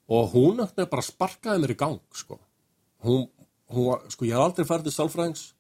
Og 0.07 0.37
hún 0.37 0.63
bara 0.77 1.03
sparkaði 1.03 1.65
mér 1.65 1.75
í 1.75 1.83
gang 1.83 2.03
sko. 2.15 2.39
hún, 3.03 3.27
hún 3.75 3.91
var, 3.91 4.07
sko 4.13 4.29
ég 4.29 4.37
hef 4.37 4.45
aldrei 4.45 4.69
farið 4.69 4.91
til 4.91 5.01
sálfræðings 5.01 5.51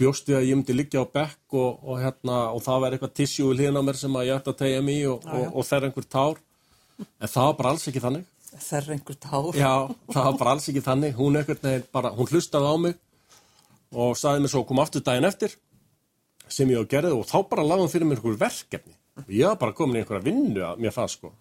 bjóst 0.00 0.28
við 0.30 0.40
að 0.40 0.48
ég 0.48 0.58
myndi 0.58 0.76
liggja 0.76 1.04
á 1.04 1.12
bekk 1.12 1.56
og, 1.60 1.80
og, 1.84 2.00
hérna, 2.00 2.42
og 2.56 2.64
það 2.64 2.84
væri 2.84 2.98
eitthvað 2.98 3.16
tissjú 3.20 3.50
við 3.50 3.60
hlýðin 3.60 3.80
á 3.80 3.86
mér 3.86 4.00
sem 4.00 4.16
að 4.16 4.28
ég 4.30 4.40
ætti 4.40 4.54
að 4.54 4.60
tegja 4.64 4.84
mig 4.86 5.00
í 5.00 5.06
og, 5.12 5.26
og, 5.28 5.46
og 5.54 5.68
þær 5.68 5.86
einhver 5.88 6.06
tár 6.16 6.40
en 7.00 7.30
það 7.30 7.48
var 7.50 7.58
bara 7.60 7.74
alls 7.74 7.88
ekki 7.90 8.04
þannig 8.04 8.28
er 8.50 8.88
einhver 8.94 9.16
tár. 9.20 9.50
Já, 9.54 9.74
það 10.10 10.24
var 10.26 10.38
bara 10.38 10.54
alls 10.56 10.68
ekki 10.70 10.82
þannig. 10.84 11.14
Hún 11.18 11.38
bara, 11.92 12.12
hún 12.16 12.30
hlustaði 12.30 12.66
á 12.66 12.76
mig 12.80 12.96
og 13.90 14.16
saði 14.18 14.42
mér 14.42 14.52
svo 14.52 14.62
að 14.62 14.68
koma 14.70 14.86
aftur 14.86 15.04
daginn 15.06 15.26
eftir 15.26 15.56
sem 16.50 16.70
ég 16.70 16.82
á 16.82 16.90
gerði 16.90 17.14
og 17.14 17.26
þá 17.26 17.38
bara 17.50 17.66
lagði 17.66 17.84
hún 17.84 17.92
fyrir 17.92 18.10
mér 18.10 18.18
einhver 18.18 18.40
verkefni. 18.40 18.94
Og 19.22 19.30
ég 19.34 19.46
var 19.46 19.58
bara 19.60 19.76
komin 19.76 19.98
í 19.98 20.02
einhverja 20.02 20.26
vinnu 20.26 20.64
að 20.66 20.82
mér 20.82 20.94
það 20.94 21.12
sko. 21.14 21.32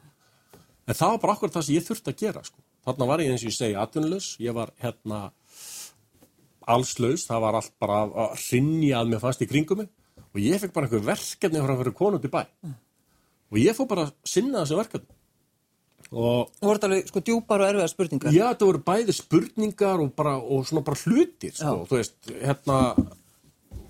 En 0.90 0.98
það 0.98 1.14
var 1.14 1.22
bara 1.24 1.36
akkur 1.38 1.54
það 1.54 1.66
sem 1.66 1.78
ég 1.78 1.88
þurfti 1.88 2.14
að 2.14 2.24
gera 2.24 2.46
sko. 2.46 2.62
Þarna 2.86 3.10
var 3.10 3.24
ég 3.24 3.34
eins 3.34 3.44
og 3.44 3.50
ég 3.50 3.58
segi 3.58 3.78
atvinnlaus, 3.78 4.30
ég 4.42 4.56
var 4.56 4.74
hérna 4.82 5.20
allslaus, 6.76 7.26
það 7.30 7.42
var 7.46 7.58
allt 7.60 7.74
bara 7.82 8.00
að- 8.06 8.16
að 8.26 8.44
rinja 8.52 9.00
að 9.02 9.10
mér 9.14 9.24
fast 9.24 9.42
í 9.42 9.48
kringum 9.50 9.78
mig 9.84 9.90
og 10.30 10.42
ég 10.42 10.60
fekk 10.62 10.74
bara 10.74 10.88
einhver 10.88 11.06
verkefni 11.08 11.60
frá 11.64 11.74
einhverju 11.74 11.96
konu 11.98 12.20
til 12.22 12.30
bæ. 12.30 12.44
Og 13.52 13.58
ég 13.58 13.74
fór 13.76 13.88
bara 13.90 14.06
að 14.06 14.14
sinna 14.26 14.62
þessu 14.64 14.78
verkefni. 14.78 15.16
Og 16.12 16.50
Þú 16.60 16.66
voru 16.66 16.80
alveg 16.88 17.08
sko 17.10 17.22
djúpar 17.22 17.62
og 17.62 17.68
erfiðar 17.70 17.90
spurningar. 17.92 18.32
Já, 18.34 18.46
þetta 18.54 18.66
voru 18.70 18.80
bæði 18.86 19.14
spurningar 19.14 20.00
og, 20.02 20.16
bara, 20.16 20.38
og 20.38 20.66
svona 20.66 20.84
bara 20.86 20.98
hlutir, 21.04 21.54
sko. 21.54 21.86
Þú 21.90 21.98
veist, 22.00 22.16
hérna, 22.42 22.78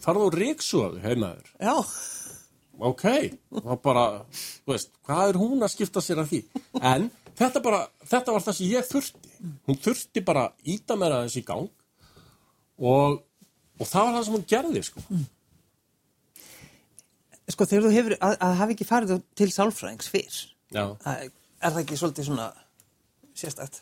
farðu 0.04 0.28
á 0.28 0.30
ríksuðu 0.36 1.00
heimaður. 1.04 1.54
Já. 1.60 1.76
Ok, 2.80 3.06
og 3.64 3.82
bara, 3.84 4.04
þú 4.66 4.72
veist, 4.74 4.92
hvað 5.08 5.30
er 5.34 5.40
hún 5.42 5.64
að 5.64 5.74
skipta 5.76 6.00
sér 6.04 6.22
af 6.24 6.30
því? 6.32 6.44
En 6.82 7.10
þetta 7.40 7.62
bara, 7.64 7.82
þetta 8.08 8.32
var 8.36 8.46
það 8.48 8.56
sem 8.60 8.68
ég 8.72 8.88
þurfti. 8.88 9.34
Hún 9.68 9.80
þurfti 9.84 10.24
bara 10.26 10.46
að 10.50 10.72
íta 10.76 10.96
mér 11.00 11.16
aðeins 11.18 11.36
í 11.40 11.44
gang 11.48 11.68
og, 12.80 13.20
og 13.80 13.88
það 13.90 14.06
var 14.08 14.16
það 14.18 14.26
sem 14.28 14.36
hún 14.38 14.48
gerði, 14.54 14.84
sko. 14.88 15.04
Sko 17.50 17.66
þegar 17.66 17.86
þú 17.88 17.92
hefur, 17.96 18.16
að, 18.22 18.36
að 18.46 18.58
hafa 18.62 18.74
ekki 18.76 18.86
farið 18.88 19.14
til 19.40 19.50
sálfræðings 19.54 20.10
fyrr, 20.14 20.40
að- 21.02 21.30
er 21.60 21.74
það 21.74 21.80
ekki 21.84 21.98
svolítið 22.00 22.28
svona 22.30 22.50
sérstætt? 23.40 23.80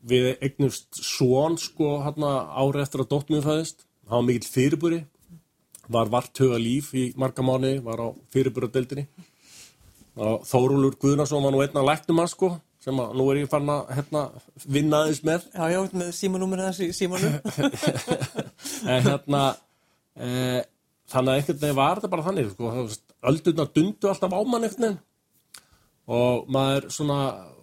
við 0.09 0.31
eignumst 0.43 0.97
svon 1.05 1.59
sko 1.61 1.99
hérna 2.07 2.31
árið 2.63 2.87
eftir 2.87 3.05
að 3.05 3.11
dóttum 3.13 3.37
við 3.37 3.45
fæðist. 3.51 3.85
Hann 4.09 4.23
var 4.23 4.29
mikill 4.31 4.49
fyrirbúri 4.51 5.03
var 5.93 6.09
vartuga 6.09 6.57
líf 6.63 6.93
í 6.97 7.05
marga 7.21 7.43
mánu 7.45 7.75
var 7.85 8.01
á 8.01 8.09
fyrirbúradeildinni 8.33 9.05
og 10.17 10.45
Þórólur 10.49 10.95
Guðnarsson 11.03 11.43
var 11.45 11.53
nú 11.53 11.61
einn 11.65 11.77
af 11.81 11.87
læknum 11.89 12.21
hans 12.23 12.33
sko 12.37 12.53
sem 12.83 12.99
að 12.99 13.15
nú 13.19 13.29
er 13.31 13.43
ég 13.43 13.51
farin 13.51 13.71
að 13.71 13.93
hérna, 13.97 14.23
vinna 14.77 15.03
aðeins 15.03 15.23
með. 15.27 15.47
Já, 15.55 15.65
já, 15.71 15.81
með 16.01 16.11
símanúmer 16.19 16.65
hans 16.65 16.81
í 16.83 16.91
símanum. 16.97 17.37
en 18.93 19.07
hérna 19.07 19.43
e, 20.17 20.29
þannig 21.13 21.31
að 21.31 21.37
einhvern 21.37 21.63
veginn 21.63 21.79
var 21.79 22.01
þetta 22.01 22.13
bara 22.17 22.27
þannig 22.27 22.51
sko, 22.53 22.73
öldurna 23.31 23.69
dundu 23.79 24.11
alltaf 24.11 24.35
á 24.35 24.41
mann 24.43 24.67
einhvern 24.67 24.89
veginn. 24.89 25.01
Og 26.13 26.49
maður 26.51 26.89
svona 26.91 27.21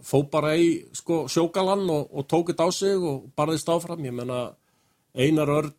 fó 0.07 0.21
bara 0.31 0.53
í 0.55 0.69
sko, 0.95 1.25
sjókalann 1.31 1.83
og, 1.91 2.07
og 2.15 2.27
tók 2.31 2.53
þetta 2.53 2.69
á 2.69 2.71
sig 2.71 2.95
og 2.95 3.27
barðist 3.35 3.69
áfram, 3.69 4.05
ég 4.07 4.15
menna 4.15 4.45
Einar 5.19 5.51
Örn 5.51 5.75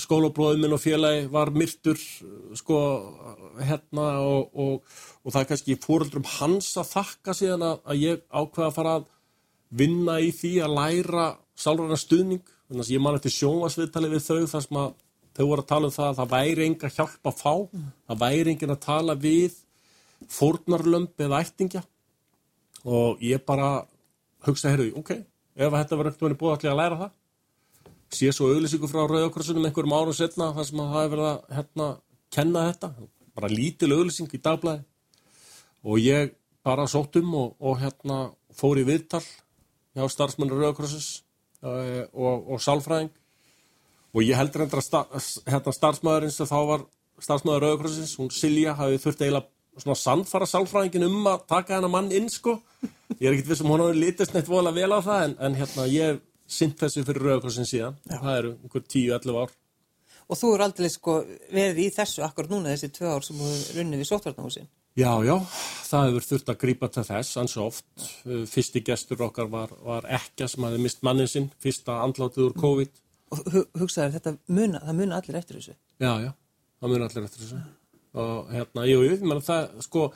skólabróðum 0.00 0.64
minn 0.64 0.74
og 0.74 0.82
félagi 0.82 1.26
var 1.32 1.50
myrtur 1.54 1.98
sko 2.58 2.78
hérna 3.60 4.06
og, 4.22 4.50
og, 4.54 4.96
og 5.24 5.34
það 5.34 5.40
er 5.42 5.48
kannski 5.50 5.76
fóreldrum 5.82 6.26
hans 6.38 6.72
að 6.80 6.90
þakka 6.94 7.34
síðan 7.36 7.66
að, 7.66 7.76
að 7.84 8.02
ég 8.04 8.24
ákveða 8.30 8.68
að 8.68 8.76
fara 8.78 8.96
að 8.98 9.06
vinna 9.80 10.16
í 10.22 10.32
því 10.34 10.52
að 10.64 10.74
læra 10.78 11.26
sálræna 11.60 11.98
stuðning. 12.00 12.42
Þannig 12.70 12.86
að 12.86 12.92
ég 12.94 13.04
man 13.04 13.18
eftir 13.18 13.34
sjónvarsviðtali 13.34 14.10
við 14.10 14.26
þau 14.26 14.50
þar 14.50 14.66
sem 14.66 14.80
að 14.80 14.90
þau 15.36 15.44
voru 15.44 15.62
að 15.62 15.70
tala 15.70 15.88
um 15.88 15.94
það 15.94 16.08
að 16.08 16.18
það 16.20 16.34
væri 16.34 16.66
enga 16.66 16.92
hjálp 16.96 17.30
að 17.30 17.38
fá 17.38 17.54
það 18.10 18.20
væri 18.24 18.54
engin 18.54 18.74
að 18.74 18.82
tala 18.84 19.16
við 19.18 19.56
fórnarlömb 20.30 21.24
eða 21.26 21.40
ættingja. 21.44 21.84
Og 22.84 23.22
ég 23.24 23.42
bara 23.46 23.70
hugsa, 24.46 24.72
heyrðu, 24.72 24.92
ok, 25.00 25.14
ef 25.60 25.74
þetta 25.74 25.98
var 25.98 26.10
ekkert 26.10 26.38
búið 26.40 26.54
allir 26.56 26.72
að 26.72 26.80
læra 26.80 27.00
það 27.04 27.16
sé 28.14 28.32
svo 28.34 28.50
auðlýsingu 28.50 28.90
frá 28.90 29.04
Rauðakrossunum 29.04 29.66
einhverjum 29.68 29.94
árum 29.94 30.16
setna 30.16 30.50
þar 30.56 30.68
sem 30.68 30.82
að 30.82 30.92
það 30.92 31.04
hefur 31.04 31.16
verið 31.16 31.30
að 31.30 31.56
hérna, 31.56 31.88
kenna 32.34 32.66
þetta, 32.70 32.90
bara 33.38 33.52
lítil 33.52 33.92
auðlýsing 33.94 34.34
í 34.34 34.42
dagblæði 34.44 34.84
og 35.80 36.02
ég 36.02 36.34
bara 36.66 36.88
sótt 36.90 37.16
um 37.20 37.34
og, 37.38 37.54
og 37.60 37.78
hérna 37.80 38.18
fór 38.56 38.80
í 38.80 38.86
viðtal 38.88 39.22
hjá 39.96 40.04
starfsmennur 40.10 40.60
Rauðakrossus 40.60 41.22
uh, 41.62 42.06
og, 42.12 42.50
og 42.54 42.62
sálfræðing. 42.62 43.10
Og 44.10 44.26
ég 44.26 44.38
heldur 44.38 44.64
endur 44.64 44.82
að 44.82 44.86
sta, 44.88 45.04
hérna, 45.46 45.74
starfsmæðurinn 45.74 46.34
sem 46.34 46.48
þá 46.50 46.58
var 46.66 46.84
starfsmæður 47.22 47.66
Rauðakrossins, 47.66 48.16
hún 48.18 48.30
Silja 48.34 48.74
hafi 48.78 48.98
þurft 49.02 49.22
eiginlega 49.22 49.80
svona 49.80 49.98
sannfara 49.98 50.48
sálfræðingin 50.50 51.06
um 51.06 51.28
að 51.30 51.44
taka 51.50 51.76
hennar 51.76 51.92
mann 51.92 52.10
inn 52.14 52.28
sko. 52.32 52.58
Ég 53.20 53.28
er 53.28 53.36
ekkert 53.36 53.52
viss 53.52 53.62
um 53.64 53.70
hún 53.70 53.84
hafi 53.84 54.00
litist 54.00 54.34
neitt 54.34 54.50
voðalega 54.50 54.80
vel 54.80 54.98
á 54.98 55.00
það 55.06 55.24
en, 55.26 55.36
en 55.46 55.58
hérna 55.60 55.86
ég 55.90 56.20
hef 56.50 56.58
sinnt 56.58 56.78
þessu 56.82 57.06
fyrir 57.06 57.26
Rauðakrossin 57.28 57.68
síðan 57.68 57.98
það 58.10 58.36
eru 58.36 58.54
einhver 58.58 58.86
10-11 58.90 59.42
ár 59.44 59.58
Og 60.30 60.38
þú 60.38 60.50
er 60.54 60.62
aldrei 60.62 60.86
sko 60.90 61.16
verið 61.50 61.80
í 61.82 61.88
þessu 61.94 62.22
akkurat 62.22 62.52
núna 62.52 62.70
þessi 62.70 62.92
tvö 62.94 63.14
ár 63.16 63.24
sem 63.26 63.38
þú 63.38 63.48
runnið 63.74 64.02
við 64.02 64.08
sóttvarnahúsin. 64.12 64.68
Já, 64.98 65.10
já, 65.26 65.34
það 65.86 66.04
hefur 66.06 66.26
þurft 66.26 66.52
að 66.52 66.58
grípa 66.60 66.88
til 66.90 67.04
þess, 67.06 67.38
og 67.40 67.64
oft. 67.64 67.86
Uh, 68.26 68.44
Fyrsti 68.50 68.82
gestur 68.86 69.24
okkar 69.26 69.50
var, 69.50 69.72
var 69.86 70.06
ekkja 70.18 70.48
sem 70.50 70.66
hafði 70.66 70.82
mist 70.84 71.02
mannin 71.06 71.30
sinn, 71.30 71.48
fyrsta 71.62 71.98
andlátið 72.04 72.46
úr 72.46 72.56
COVID. 72.62 73.00
Og 73.30 73.42
hu 73.54 73.64
hugsaður 73.82 74.16
þetta 74.18 74.34
muna, 74.50 74.82
það 74.86 75.00
muna 75.00 75.18
allir 75.18 75.38
eftir 75.40 75.58
þessu. 75.58 75.76
Já, 76.02 76.12
já, 76.26 76.30
það 76.82 76.94
mun 76.94 77.06
allir 77.06 77.26
eftir 77.26 77.44
þessu. 77.44 77.60
Og 78.20 78.54
hérna, 78.54 78.86
jú, 78.90 79.02
jú, 79.06 79.18
menn 79.30 79.42
það, 79.46 79.68
sko, 79.86 80.06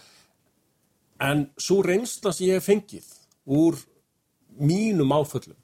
en 1.22 1.44
svo 1.58 1.80
reynsla 1.86 2.34
sem 2.34 2.48
ég 2.50 2.58
hef 2.58 2.70
fengið 2.70 3.10
úr 3.58 3.78
mínum 4.62 5.14
áföllum, 5.14 5.58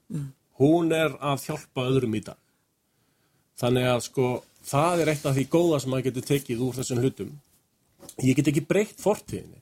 hún 0.59 0.91
er 0.95 1.15
að 1.19 1.47
hjálpa 1.47 1.87
öðrum 1.87 2.17
í 2.17 2.23
dag. 2.25 2.39
Þannig 3.61 3.87
að, 3.91 4.03
sko, 4.07 4.27
það 4.65 5.03
er 5.03 5.13
eitt 5.13 5.25
af 5.29 5.37
því 5.37 5.47
góða 5.53 5.81
sem 5.81 5.93
maður 5.93 6.07
getur 6.09 6.27
tekið 6.31 6.63
úr 6.65 6.77
þessum 6.79 7.01
hlutum. 7.03 7.33
Ég 8.25 8.37
get 8.37 8.49
ekki 8.51 8.65
breytt 8.67 9.01
fortíðinni 9.01 9.61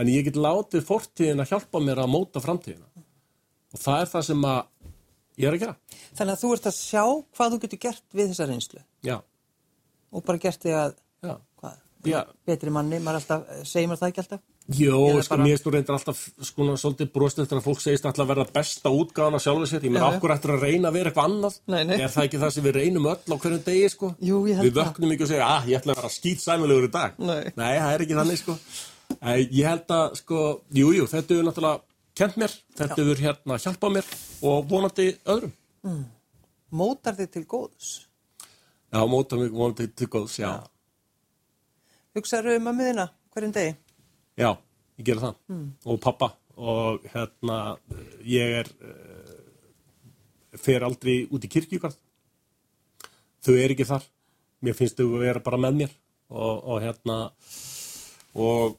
en 0.00 0.08
ég 0.10 0.24
get 0.26 0.38
látið 0.38 0.86
fortíðin 0.86 1.42
að 1.42 1.52
hjálpa 1.54 1.82
mér 1.84 2.00
að 2.04 2.12
móta 2.14 2.42
framtíðina. 2.42 3.04
Og 3.74 3.82
það 3.82 4.04
er 4.04 4.10
það 4.12 4.26
sem 4.30 4.46
að 4.48 4.60
ég 5.40 5.48
er 5.48 5.56
að 5.56 5.64
gera. 5.64 5.76
Þannig 6.18 6.34
að 6.34 6.42
þú 6.42 6.52
ert 6.54 6.68
að 6.70 6.78
sjá 6.78 7.02
hvað 7.36 7.52
þú 7.52 7.60
getur 7.64 7.82
gert 7.84 8.16
við 8.16 8.32
þessa 8.32 8.48
reynslu. 8.50 8.82
Já, 9.06 9.16
og 10.10 10.26
bara 10.26 10.42
gert 10.42 10.64
því 10.64 10.74
að, 10.76 10.96
já, 11.26 11.34
hvað, 11.60 11.82
já. 12.10 12.20
Betri 12.48 12.74
manni, 12.74 13.00
maður 13.02 13.20
alltaf, 13.20 13.52
segir 13.68 13.90
maður 13.90 14.02
það 14.02 14.12
ekki 14.12 14.24
alltaf? 14.24 14.46
Jó, 14.70 15.20
sko, 15.22 15.34
bara- 15.34 15.42
mér 15.42 15.58
stóð 15.58 15.72
reyndar 15.74 15.96
alltaf 15.96 16.18
sko, 16.46 16.62
svolítið 16.78 17.08
brostið 17.10 17.42
eftir 17.42 17.58
að 17.58 17.64
fólk 17.64 17.80
segist 17.82 18.04
alltaf 18.06 18.22
að 18.22 18.28
verða 18.30 18.52
besta 18.54 18.88
útgáðan 18.94 19.34
af 19.34 19.42
sjálfu 19.42 19.66
sér. 19.66 19.80
Ég 19.82 19.90
meina, 19.90 20.04
Já, 20.06 20.10
já. 20.12 20.16
okkur 20.20 20.30
eftir 20.36 20.50
að 20.54 20.62
reyna 20.62 20.88
að 20.88 20.92
vera 20.92 21.10
eitthvað 21.10 21.26
annað. 21.30 21.56
Nei, 21.66 21.84
nei. 21.84 21.96
Er 22.00 22.08
það 22.14 22.24
ekki 22.28 22.38
það 22.38 22.52
sem 22.54 22.64
við 22.64 22.76
reynum 22.78 23.06
öll 23.10 23.18
á 23.26 23.36
hverjum 23.40 23.64
degi, 23.66 23.88
sko? 23.90 24.14
Jú, 24.22 24.36
ég 24.46 24.54
held 24.60 24.66
Við 24.68 24.74
það. 24.78 24.86
vöknum 24.92 25.12
ekki 25.16 25.22
og 25.26 25.28
segja, 25.32 25.46
ah, 25.48 25.64
ég 25.66 25.80
ætla 25.80 25.92
að 25.92 26.00
vera 26.00 26.08
skýt 26.14 26.40
sæmulegur 26.44 26.86
í 26.86 26.90
dag. 26.94 27.18
Nei. 27.18 27.44
það 27.56 27.94
er 27.94 28.00
ekki 28.06 28.18
þannig, 28.20 28.38
sko. 28.38 28.58
Ég 29.58 29.66
held 29.66 29.86
að, 29.88 30.16
sko, 30.22 30.60
jú, 30.72 30.92
jú, 30.94 31.04
þetta 31.10 31.34
hefur 31.34 31.48
náttúrulega 31.50 31.80
kent 32.14 32.36
mér, 32.36 32.54
þetta 32.78 32.96
hefur 33.02 33.16
hérna 33.26 33.58
hjálpað 33.58 33.92
mér 33.96 34.04
og 34.42 34.68
vonandi 34.70 35.08
öðrum. 35.26 35.52
Mótar 36.70 37.16
þig 37.18 37.30
til 37.32 37.44
góðs? 37.44 38.06
Já, 38.92 39.02
móta 39.10 39.36
mig 39.36 39.50
vonandi 39.50 39.88
til 39.96 40.06
góðs, 40.06 40.38
já. 40.38 40.62
Hugsaðu 42.14 42.56
um 42.58 42.70
að 42.70 42.78
miðina 42.78 43.08
hverjum 43.34 43.52
degi? 43.54 43.74
Já, 44.40 44.54
ég 44.96 45.04
gera 45.10 45.20
það. 45.26 45.40
Og 45.84 46.00
pappa. 46.00 46.30
Og 46.60 47.04
hérna, 47.12 47.58
ég 48.24 48.54
er, 48.60 48.70
uh, 48.84 50.56
fer 50.60 50.84
aldrei 50.84 51.26
út 51.28 51.44
í 51.44 51.50
kirkjugarð. 51.52 51.96
Þau 53.44 53.54
er 53.56 53.74
ekki 53.74 53.88
þar. 53.88 54.04
Mér 54.60 54.76
finnst 54.76 54.98
þau 55.00 55.08
að 55.14 55.24
vera 55.24 55.44
bara 55.44 55.60
með 55.60 55.78
mér. 55.82 55.94
Og, 56.30 56.56
og 56.72 56.82
hérna, 56.84 57.16
og 58.38 58.76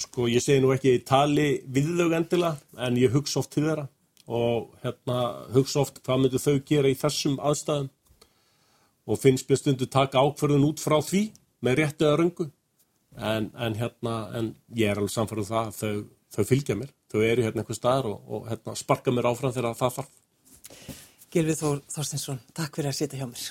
sko, 0.00 0.28
ég 0.32 0.42
segi 0.42 0.62
nú 0.64 0.70
ekki 0.72 0.94
í 0.96 1.02
tali 1.04 1.48
við 1.66 1.90
þau 1.98 2.14
endilega, 2.16 2.56
en 2.86 2.96
ég 2.96 3.12
hugsa 3.12 3.42
oft 3.42 3.52
til 3.52 3.66
þeirra. 3.66 3.88
Og 4.26 4.70
hérna, 4.82 5.18
hugsa 5.54 5.82
oft 5.82 6.00
hvað 6.02 6.22
myndu 6.22 6.40
þau 6.42 6.56
gera 6.66 6.90
í 6.90 6.98
þessum 6.98 7.36
aðstæðum. 7.38 7.90
Og 9.06 9.20
finnst 9.22 9.50
mér 9.50 9.60
stundu 9.60 9.86
taka 9.86 10.22
ákverðun 10.22 10.66
út 10.70 10.82
frá 10.82 10.98
því, 11.04 11.28
með 11.62 11.78
réttu 11.82 12.06
eða 12.06 12.20
röngu 12.22 12.48
en, 13.16 13.50
en 13.54 13.78
hérna, 13.78 14.14
en 14.36 14.52
ég 14.76 14.90
er 14.90 15.00
alveg 15.00 15.14
samfærið 15.14 15.50
það 15.50 15.70
að 15.70 15.80
þau, 15.80 16.04
þau 16.36 16.44
fylgja 16.50 16.78
mér, 16.78 16.94
þau 17.12 17.20
eru 17.24 17.46
hérna 17.46 17.62
einhver 17.62 17.78
staðar 17.78 18.10
og, 18.10 18.22
og 18.28 18.48
hérna, 18.50 18.76
sparka 18.78 19.14
mér 19.14 19.30
áfram 19.30 19.54
þegar 19.56 19.78
það 19.78 19.98
þarf. 19.98 20.10
Gilvið 21.36 21.60
Þór 21.60 21.80
Þorstinsson, 21.92 22.42
takk 22.56 22.78
fyrir 22.78 22.92
að 22.92 22.98
sitja 23.00 23.20
hjá 23.20 23.28
mér. 23.28 23.46